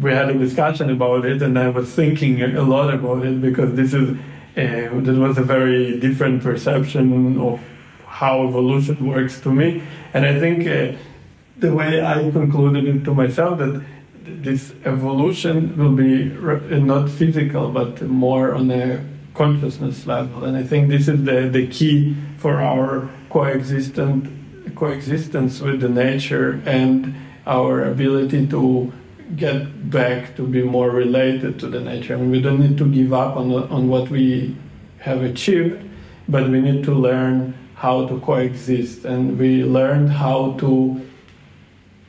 we 0.00 0.10
had 0.10 0.30
a 0.30 0.38
discussion 0.38 0.90
about 0.90 1.24
it, 1.26 1.42
and 1.42 1.58
I 1.58 1.68
was 1.68 1.92
thinking 1.94 2.42
a 2.42 2.62
lot 2.62 2.92
about 2.92 3.24
it 3.24 3.40
because 3.40 3.74
this 3.74 3.92
is 3.92 4.16
uh, 4.56 5.00
that 5.06 5.16
was 5.18 5.38
a 5.38 5.42
very 5.42 6.00
different 6.00 6.42
perception 6.42 7.38
of 7.38 7.60
how 8.20 8.46
evolution 8.46 9.06
works 9.14 9.40
to 9.40 9.50
me. 9.50 9.82
And 10.12 10.26
I 10.26 10.38
think 10.38 10.66
uh, 10.66 10.96
the 11.56 11.74
way 11.74 12.02
I 12.02 12.30
concluded 12.30 12.84
it 12.84 13.04
to 13.04 13.14
myself 13.14 13.58
that 13.58 13.82
this 14.24 14.74
evolution 14.84 15.76
will 15.78 15.96
be 15.96 16.28
not 16.92 17.08
physical 17.10 17.70
but 17.70 18.02
more 18.02 18.54
on 18.54 18.70
a 18.70 19.02
consciousness 19.34 20.06
level. 20.06 20.44
And 20.44 20.54
I 20.56 20.62
think 20.62 20.90
this 20.90 21.08
is 21.08 21.24
the, 21.24 21.48
the 21.48 21.66
key 21.66 22.14
for 22.36 22.60
our 22.60 23.08
coexistent 23.30 24.36
coexistence 24.76 25.60
with 25.60 25.80
the 25.80 25.88
nature 25.88 26.62
and 26.66 27.14
our 27.46 27.84
ability 27.84 28.46
to 28.48 28.92
get 29.36 29.90
back 29.90 30.36
to 30.36 30.46
be 30.46 30.62
more 30.62 30.90
related 30.90 31.58
to 31.60 31.66
the 31.68 31.80
nature. 31.80 32.14
I 32.14 32.16
mean, 32.18 32.30
we 32.30 32.40
don't 32.40 32.60
need 32.60 32.78
to 32.78 32.86
give 32.86 33.12
up 33.12 33.36
on, 33.36 33.52
on 33.52 33.88
what 33.88 34.10
we 34.10 34.56
have 34.98 35.22
achieved, 35.22 35.82
but 36.28 36.48
we 36.50 36.60
need 36.60 36.84
to 36.84 36.94
learn 36.94 37.54
how 37.80 38.06
to 38.06 38.20
coexist, 38.20 39.06
and 39.06 39.38
we 39.38 39.64
learned 39.64 40.10
how 40.10 40.52
to 40.58 41.00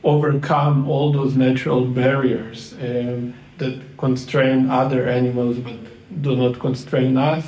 overcome 0.04 0.86
all 0.86 1.10
those 1.10 1.34
natural 1.34 1.86
barriers 1.86 2.74
um, 2.74 3.32
that 3.56 3.80
constrain 3.96 4.68
other 4.68 5.08
animals 5.08 5.56
but 5.56 5.76
do 6.20 6.36
not 6.36 6.58
constrain 6.58 7.16
us. 7.16 7.46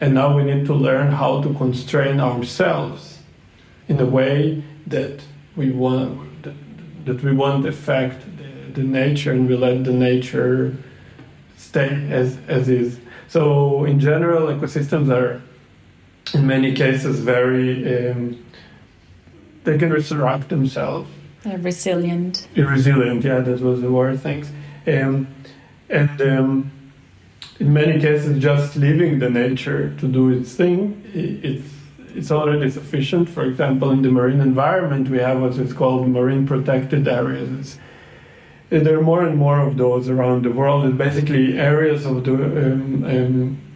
And 0.00 0.14
now 0.14 0.34
we 0.34 0.44
need 0.44 0.64
to 0.64 0.72
learn 0.72 1.12
how 1.12 1.42
to 1.42 1.52
constrain 1.54 2.20
ourselves 2.20 3.18
in 3.86 4.00
a 4.00 4.06
way 4.06 4.64
that 4.86 5.20
we 5.54 5.70
want 5.70 6.42
that, 7.04 7.22
we 7.22 7.32
won't 7.32 7.66
affect 7.66 8.22
the, 8.38 8.80
the 8.80 8.82
nature 8.82 9.32
and 9.32 9.46
we 9.46 9.56
let 9.56 9.84
the 9.84 9.92
nature 9.92 10.74
stay 11.58 12.08
as, 12.10 12.38
as 12.48 12.70
is. 12.70 12.98
So 13.28 13.84
in 13.84 14.00
general, 14.00 14.46
ecosystems 14.46 15.10
are 15.10 15.42
in 16.34 16.46
many 16.46 16.72
cases 16.72 17.20
very 17.20 18.10
um, 18.10 18.38
they 19.64 19.78
can 19.78 19.92
resurrect 19.92 20.48
themselves. 20.48 21.10
They're 21.42 21.58
resilient. 21.58 22.48
Resilient, 22.56 23.22
yeah, 23.22 23.40
that 23.40 23.60
was 23.60 23.80
the 23.80 23.92
word. 23.92 24.20
Thanks. 24.20 24.50
Um, 24.86 25.28
and 25.90 26.20
um, 26.22 26.70
in 27.60 27.72
many 27.72 28.00
cases, 28.00 28.42
just 28.42 28.76
leaving 28.76 29.18
the 29.18 29.30
nature 29.30 29.94
to 30.00 30.08
do 30.08 30.30
its 30.30 30.54
thing, 30.54 30.80
it's 31.14 31.68
it's 32.14 32.30
already 32.30 32.70
sufficient. 32.70 33.28
For 33.28 33.44
example, 33.44 33.90
in 33.90 34.02
the 34.02 34.10
marine 34.10 34.40
environment, 34.40 35.08
we 35.08 35.18
have 35.18 35.40
what 35.40 35.52
is 35.52 35.72
called 35.72 36.08
marine 36.08 36.46
protected 36.46 37.06
areas. 37.06 37.78
There 38.70 38.98
are 38.98 39.02
more 39.02 39.22
and 39.24 39.36
more 39.36 39.60
of 39.60 39.76
those 39.76 40.08
around 40.08 40.44
the 40.44 40.50
world. 40.50 40.86
It's 40.86 40.96
basically 40.96 41.58
areas 41.58 42.06
of 42.06 42.24
the 42.24 42.34
um, 42.34 43.04
um 43.04 43.67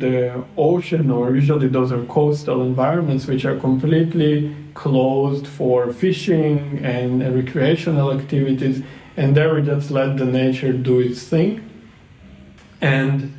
the 0.00 0.42
ocean, 0.56 1.10
or 1.10 1.34
usually 1.34 1.68
those 1.68 1.92
are 1.92 2.04
coastal 2.06 2.62
environments, 2.62 3.26
which 3.26 3.44
are 3.44 3.58
completely 3.58 4.54
closed 4.74 5.46
for 5.46 5.92
fishing 5.92 6.80
and 6.82 7.22
recreational 7.34 8.12
activities. 8.12 8.82
And 9.16 9.36
there 9.36 9.54
we 9.54 9.62
just 9.62 9.90
let 9.90 10.16
the 10.16 10.24
nature 10.24 10.72
do 10.72 11.00
its 11.00 11.22
thing. 11.22 11.68
And 12.80 13.34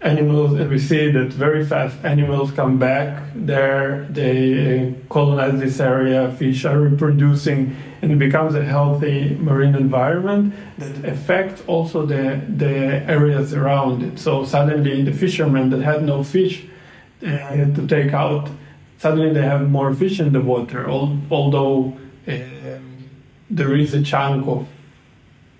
animals, 0.00 0.58
and 0.58 0.68
we 0.68 0.78
see 0.78 1.10
that 1.12 1.32
very 1.32 1.64
fast 1.64 1.96
animals 2.04 2.50
come 2.50 2.78
back 2.78 3.22
there, 3.34 4.06
they 4.10 4.94
colonize 5.08 5.60
this 5.60 5.78
area, 5.78 6.32
fish 6.32 6.64
are 6.64 6.80
reproducing, 6.80 7.76
and 8.02 8.10
it 8.10 8.18
becomes 8.18 8.56
a 8.56 8.64
healthy 8.64 9.36
marine 9.36 9.76
environment 9.76 10.52
that 10.78 11.04
affects 11.04 11.62
also 11.68 12.04
the, 12.04 12.42
the 12.48 12.74
areas 13.08 13.54
around 13.54 14.02
it. 14.02 14.18
So 14.18 14.44
suddenly 14.44 15.02
the 15.02 15.12
fishermen 15.12 15.70
that 15.70 15.82
had 15.82 16.02
no 16.02 16.24
fish 16.24 16.66
uh, 17.24 17.26
to 17.76 17.86
take 17.86 18.12
out, 18.12 18.50
suddenly 18.98 19.32
they 19.32 19.42
have 19.42 19.70
more 19.70 19.94
fish 19.94 20.18
in 20.18 20.32
the 20.32 20.40
water, 20.40 20.90
although 20.90 21.96
uh, 22.26 22.32
there 23.48 23.74
is 23.76 23.94
a 23.94 24.02
chunk 24.02 24.48
of 24.48 24.66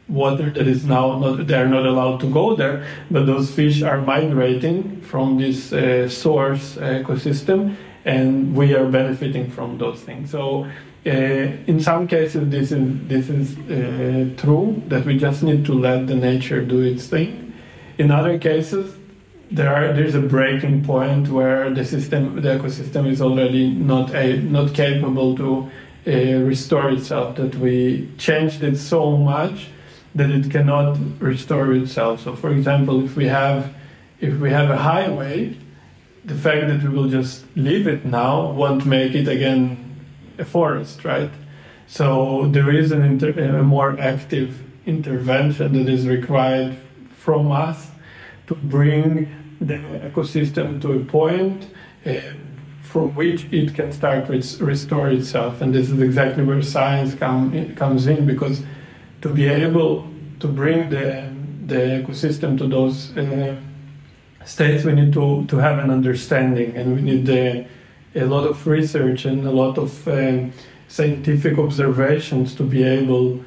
water 0.09 0.51
that 0.51 0.67
is 0.67 0.85
now 0.85 1.19
not 1.19 1.47
they 1.47 1.55
are 1.55 1.69
not 1.69 1.87
allowed 1.87 2.21
to 2.21 2.27
go 2.31 2.57
there 2.57 2.85
but 3.11 3.25
those 3.25 3.55
fish 3.55 3.83
are 3.83 4.01
migrating 4.03 5.01
from 5.01 5.39
this 5.39 5.73
uh, 5.73 6.09
source 6.09 6.77
ecosystem 6.77 7.75
and 8.05 8.55
we 8.55 8.75
are 8.75 8.85
benefiting 8.85 9.49
from 9.49 9.79
those 9.79 10.01
things 10.03 10.31
so 10.31 10.67
uh, 11.07 11.11
in 11.11 11.81
some 11.81 12.07
cases 12.07 12.49
this 12.51 12.73
is 12.73 13.09
this 13.09 13.29
is 13.29 13.59
uh, 13.59 14.29
true 14.41 14.83
that 14.89 15.05
we 15.05 15.19
just 15.19 15.43
need 15.43 15.65
to 15.65 15.75
let 15.75 16.07
the 16.07 16.15
nature 16.15 16.65
do 16.65 16.81
its 16.81 17.07
thing 17.07 17.53
in 17.99 18.11
other 18.11 18.39
cases 18.39 18.95
there 19.51 19.75
are 19.75 19.93
there's 19.93 20.15
a 20.15 20.21
breaking 20.21 20.85
point 20.85 21.29
where 21.29 21.71
the 21.71 21.85
system 21.85 22.41
the 22.41 22.49
ecosystem 22.49 23.07
is 23.07 23.21
already 23.21 23.69
not 23.71 24.15
a 24.15 24.39
not 24.39 24.73
capable 24.75 25.37
to 25.37 25.71
uh, 26.07 26.11
restore 26.45 26.91
itself 26.91 27.37
that 27.37 27.55
we 27.57 28.09
changed 28.19 28.63
it 28.63 28.77
so 28.77 29.17
much 29.17 29.69
that 30.15 30.31
it 30.31 30.51
cannot 30.51 30.99
restore 31.21 31.73
itself. 31.73 32.21
So, 32.21 32.37
for 32.37 32.51
example, 32.51 33.05
if 33.05 33.17
we 33.17 33.29
have 33.29 33.75
if 34.21 34.39
we 34.39 34.51
have 34.51 34.71
a 34.71 34.77
highway, 34.77 35.57
the 36.25 36.35
fact 36.35 36.69
that 36.69 36.83
we 36.83 36.89
will 36.89 37.09
just 37.09 37.45
leave 37.57 37.87
it 37.87 38.05
now 38.05 38.53
won't 38.53 38.87
make 38.87 39.15
it 39.15 39.29
again 39.29 39.82
a 40.39 40.45
forest, 40.45 41.05
right? 41.05 41.31
So 41.87 42.49
there 42.49 42.75
is 42.75 42.93
an 42.93 43.03
inter- 43.03 43.59
a 43.59 43.63
more 43.63 43.99
active 43.99 44.63
intervention 44.87 45.73
that 45.75 45.89
is 45.89 46.09
required 46.09 46.77
from 47.19 47.53
us 47.53 47.91
to 48.47 48.55
bring 48.55 49.57
the 49.61 49.75
ecosystem 49.75 50.81
to 50.83 50.93
a 50.95 51.05
point 51.05 51.69
uh, 52.05 52.15
from 52.83 53.15
which 53.15 53.45
it 53.53 53.75
can 53.75 53.93
start 53.93 54.27
to 54.27 54.33
restore 54.65 55.09
itself. 55.09 55.61
And 55.61 55.75
this 55.75 55.91
is 55.91 56.01
exactly 56.01 56.45
where 56.45 56.61
science 56.63 57.15
come, 57.15 57.75
comes 57.75 58.07
in 58.07 58.27
because 58.27 58.63
to 59.23 59.29
be 59.29 59.47
able 59.49 60.09
to 60.41 60.49
bring 60.49 60.91
the, 60.91 61.33
the 61.67 62.03
ecosystem 62.03 62.59
to 62.59 62.67
those 62.67 63.17
uh, 63.17 63.57
states, 64.45 64.85
we 64.85 64.93
need 64.93 65.13
to, 65.13 65.47
to 65.47 65.57
have 65.57 65.79
an 65.79 65.91
understanding 65.91 66.77
and 66.77 66.95
we 66.95 67.03
need 67.03 67.31
uh, 67.31 67.67
a 68.15 68.25
lot 68.25 68.47
of 68.47 68.67
research 68.67 69.25
and 69.25 69.47
a 69.47 69.51
lot 69.51 69.79
of 69.79 70.07
um, 70.09 70.53
scientific 70.89 71.59
observations 71.59 72.55
to 72.55 72.63
be 72.63 72.83
able 72.83 73.43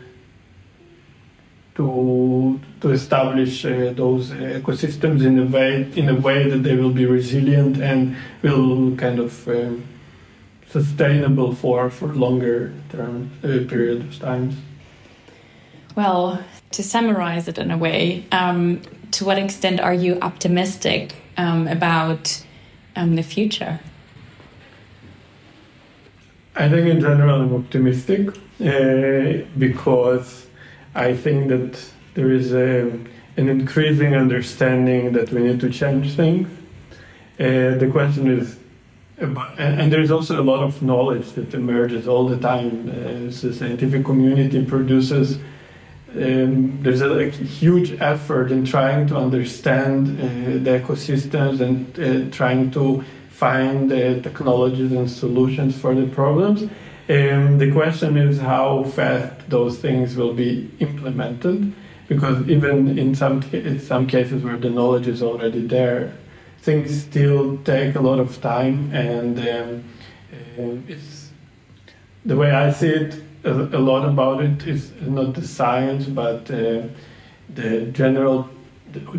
to 1.75 2.59
to 2.81 2.91
establish 2.91 3.65
uh, 3.65 3.91
those 3.93 4.31
ecosystems 4.31 5.25
in 5.25 5.39
a 5.39 5.45
way 5.45 5.91
in 5.95 6.09
a 6.09 6.15
way 6.15 6.49
that 6.49 6.63
they 6.63 6.75
will 6.75 6.91
be 6.91 7.05
resilient 7.05 7.77
and 7.81 8.15
will 8.41 8.95
kind 8.95 9.19
of 9.19 9.47
um, 9.47 9.83
sustainable 10.69 11.53
for 11.53 11.89
for 11.89 12.07
longer 12.07 12.73
term 12.89 13.29
uh, 13.43 13.47
period 13.69 14.01
of 14.01 14.19
times. 14.19 14.55
Well, 15.95 16.43
to 16.71 16.83
summarize 16.83 17.47
it 17.47 17.57
in 17.57 17.71
a 17.71 17.77
way, 17.77 18.25
um, 18.31 18.81
to 19.11 19.23
what 19.23 19.37
extent 19.37 19.79
are 19.79 19.93
you 19.93 20.17
optimistic 20.21 21.15
um, 21.37 21.67
about 21.67 22.43
um, 22.95 23.15
the 23.15 23.23
future? 23.23 23.79
I 26.55 26.69
think 26.69 26.87
in 26.87 27.01
general 27.01 27.41
I'm 27.41 27.53
optimistic 27.53 28.29
uh, 28.29 29.45
because 29.57 30.47
I 30.95 31.13
think 31.13 31.49
that 31.49 31.83
there 32.13 32.31
is 32.31 32.53
a, 32.53 32.87
an 33.35 33.49
increasing 33.49 34.15
understanding 34.15 35.11
that 35.13 35.31
we 35.31 35.43
need 35.43 35.59
to 35.59 35.69
change 35.69 36.15
things. 36.15 36.47
Uh, 37.37 37.75
the 37.75 37.89
question 37.91 38.31
is, 38.31 38.57
about, 39.17 39.59
and, 39.59 39.91
there's 39.91 40.11
also 40.11 40.41
a 40.41 40.43
lot 40.43 40.63
of 40.63 40.81
knowledge 40.81 41.33
that 41.33 41.53
emerges 41.53 42.07
all 42.07 42.27
the 42.27 42.37
time. 42.37 42.89
Uh, 42.89 43.29
the 43.29 43.53
scientific 43.53 44.05
community 44.05 44.63
produces. 44.65 45.37
Um, 46.13 46.81
there's 46.81 47.01
a 47.01 47.07
like, 47.07 47.33
huge 47.33 47.99
effort 47.99 48.51
in 48.51 48.63
trying 48.63 49.07
to 49.07 49.17
understand 49.17 50.17
uh, 50.17 50.23
the 50.63 50.79
ecosystems 50.79 51.59
and 51.59 51.99
uh, 51.99 52.33
trying 52.33 52.71
to 52.71 53.03
find 53.35 53.91
uh, 53.91 54.21
technologies 54.21 54.93
and 54.93 55.11
solutions 55.11 55.77
for 55.77 55.93
the 55.93 56.07
problems. 56.07 56.63
Um, 57.09 57.57
the 57.57 57.69
question 57.71 58.15
is 58.17 58.39
how 58.39 58.83
fast 58.83 59.49
those 59.49 59.77
things 59.77 60.15
will 60.15 60.33
be 60.33 60.71
implemented, 60.79 61.73
because 62.07 62.47
even 62.47 62.97
in 62.97 63.13
some 63.13 63.43
in 63.51 63.79
some 63.79 64.07
cases 64.07 64.41
where 64.43 64.57
the 64.57 64.69
knowledge 64.69 65.07
is 65.07 65.21
already 65.21 65.67
there, 65.67 66.13
things 66.61 67.03
still 67.03 67.57
take 67.57 67.95
a 67.95 68.01
lot 68.01 68.19
of 68.19 68.41
time, 68.41 68.91
and 68.93 69.37
um, 69.39 69.83
um, 70.57 70.85
it's 70.87 71.29
the 72.25 72.37
way 72.37 72.51
I 72.51 72.71
see 72.71 72.89
it. 72.89 73.21
A, 73.43 73.51
a, 73.51 73.81
lot 73.91 74.09
about 74.09 74.43
it 74.43 74.65
is 74.65 74.91
not 75.01 75.35
the 75.35 75.45
science, 75.45 76.05
but 76.07 76.49
uh, 76.49 76.81
the 77.53 77.91
general 77.91 78.49
the 78.49 78.54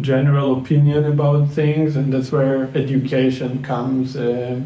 general 0.00 0.58
opinion 0.58 1.04
about 1.04 1.50
things, 1.50 1.96
and 1.96 2.12
that's 2.12 2.32
where 2.32 2.70
education 2.74 3.62
comes 3.62 4.16
uh, 4.16 4.60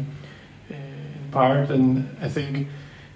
in 0.69 1.29
part. 1.31 1.69
And 1.69 2.09
I 2.21 2.29
think 2.29 2.67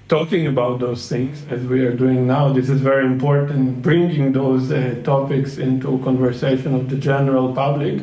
talking 0.07 0.45
about 0.47 0.79
those 0.79 1.09
things 1.09 1.43
as 1.49 1.65
we 1.65 1.83
are 1.85 1.95
doing 1.95 2.27
now. 2.27 2.53
This 2.53 2.69
is 2.69 2.81
very 2.81 3.05
important. 3.05 3.81
Bringing 3.81 4.33
those 4.33 4.71
uh, 4.71 5.01
topics 5.03 5.57
into 5.57 5.99
conversation 6.03 6.75
of 6.75 6.89
the 6.89 6.97
general 6.97 7.53
public 7.53 8.01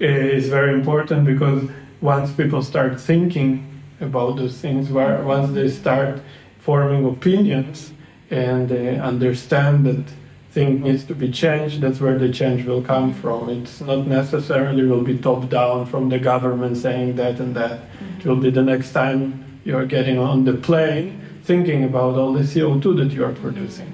uh, 0.00 0.04
is 0.04 0.48
very 0.48 0.72
important 0.72 1.24
because 1.26 1.68
once 2.00 2.32
people 2.32 2.62
start 2.62 3.00
thinking 3.00 3.80
about 4.00 4.36
those 4.36 4.60
things, 4.60 4.90
where 4.90 5.22
once 5.22 5.52
they 5.52 5.68
start 5.68 6.20
forming 6.58 7.04
opinions 7.04 7.92
and 8.30 8.70
uh, 8.70 9.02
understand 9.02 9.86
that 9.86 10.04
thing 10.52 10.82
needs 10.82 11.04
to 11.04 11.14
be 11.14 11.30
changed, 11.30 11.80
that's 11.80 12.00
where 12.00 12.18
the 12.18 12.30
change 12.30 12.66
will 12.66 12.82
come 12.82 13.14
from. 13.14 13.48
It's 13.48 13.80
not 13.80 14.06
necessarily 14.06 14.84
will 14.84 15.02
be 15.02 15.16
top 15.16 15.48
down 15.48 15.86
from 15.86 16.10
the 16.10 16.18
government 16.18 16.76
saying 16.76 17.16
that 17.16 17.40
and 17.40 17.56
that. 17.56 17.80
It 18.18 18.26
will 18.26 18.36
be 18.36 18.50
the 18.50 18.62
next 18.62 18.92
time 18.92 19.60
you're 19.64 19.86
getting 19.86 20.18
on 20.18 20.44
the 20.44 20.52
plane 20.52 21.20
thinking 21.44 21.84
about 21.84 22.16
all 22.16 22.32
the 22.34 22.40
CO2 22.40 22.96
that 22.98 23.12
you 23.12 23.24
are 23.24 23.32
producing. 23.32 23.90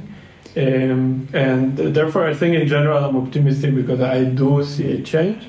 Um, 0.56 1.28
and 1.32 1.76
therefore, 1.76 2.26
I 2.26 2.34
think 2.34 2.56
in 2.56 2.66
general 2.66 3.04
I'm 3.04 3.16
optimistic 3.16 3.74
because 3.74 4.00
I 4.00 4.24
do 4.24 4.64
see 4.64 4.92
a 4.98 5.02
change. 5.02 5.44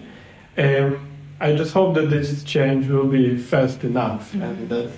Um, 0.57 1.07
I 1.39 1.55
just 1.55 1.73
hope 1.73 1.95
that 1.95 2.09
this 2.09 2.43
change 2.43 2.87
will 2.87 3.07
be 3.07 3.37
fast 3.37 3.83
enough 3.83 4.31
mm-hmm. 4.31 4.41
and 4.43 4.69
that 4.69 4.91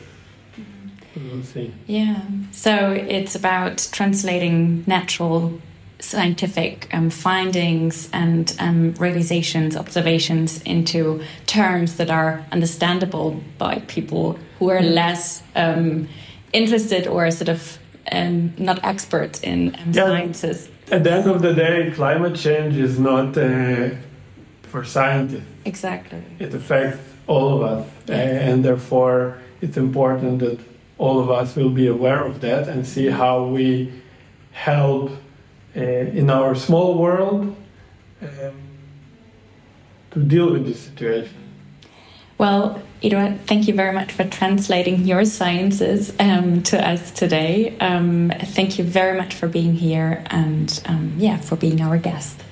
we'll 1.15 1.43
see. 1.43 1.73
Yeah, 1.87 2.21
so 2.51 2.91
it's 2.91 3.35
about 3.35 3.87
translating 3.91 4.83
natural 4.87 5.61
scientific 6.01 6.89
um, 6.93 7.09
findings 7.09 8.09
and 8.11 8.55
um, 8.59 8.93
realizations, 8.93 9.77
observations 9.77 10.61
into 10.63 11.21
terms 11.45 11.97
that 11.97 12.09
are 12.09 12.45
understandable 12.51 13.39
by 13.57 13.79
people 13.87 14.37
who 14.59 14.69
are 14.69 14.79
mm-hmm. 14.79 14.93
less 14.93 15.43
um, 15.55 16.07
interested 16.53 17.07
or 17.07 17.29
sort 17.31 17.49
of 17.49 17.77
um, 18.11 18.53
not 18.57 18.83
experts 18.83 19.39
in 19.41 19.75
um, 19.75 19.91
yeah. 19.91 20.05
sciences. 20.05 20.69
At 20.91 21.03
the 21.03 21.11
end 21.11 21.29
of 21.29 21.41
the 21.41 21.53
day, 21.53 21.91
climate 21.95 22.35
change 22.35 22.75
is 22.75 22.99
not 22.99 23.37
uh, 23.37 23.91
for 24.63 24.83
scientists. 24.83 25.45
Exactly. 25.65 26.21
It 26.39 26.53
affects 26.53 26.99
all 27.27 27.55
of 27.55 27.61
us, 27.61 27.87
uh, 28.09 28.13
and 28.13 28.65
therefore 28.65 29.37
it's 29.61 29.77
important 29.77 30.39
that 30.39 30.59
all 30.97 31.19
of 31.19 31.29
us 31.29 31.55
will 31.55 31.69
be 31.69 31.87
aware 31.87 32.23
of 32.23 32.41
that 32.41 32.67
and 32.67 32.85
see 32.85 33.07
how 33.07 33.45
we 33.45 33.91
help 34.51 35.11
in 35.75 36.29
our 36.29 36.55
small 36.55 36.97
world 36.97 37.55
um, 38.21 38.61
to 40.11 40.19
deal 40.19 40.51
with 40.51 40.65
this 40.65 40.81
situation. 40.81 41.35
Well, 42.37 42.81
Eduard, 43.03 43.45
thank 43.47 43.67
you 43.67 43.73
very 43.73 43.93
much 43.93 44.11
for 44.11 44.23
translating 44.23 45.05
your 45.05 45.25
sciences 45.25 46.13
um, 46.19 46.63
to 46.63 46.87
us 46.87 47.11
today. 47.11 47.77
Um, 47.79 48.31
thank 48.39 48.77
you 48.77 48.83
very 48.83 49.17
much 49.17 49.33
for 49.33 49.47
being 49.47 49.75
here 49.75 50.23
and, 50.27 50.81
um, 50.87 51.13
yeah, 51.17 51.37
for 51.37 51.55
being 51.55 51.81
our 51.81 51.97
guest. 51.97 52.43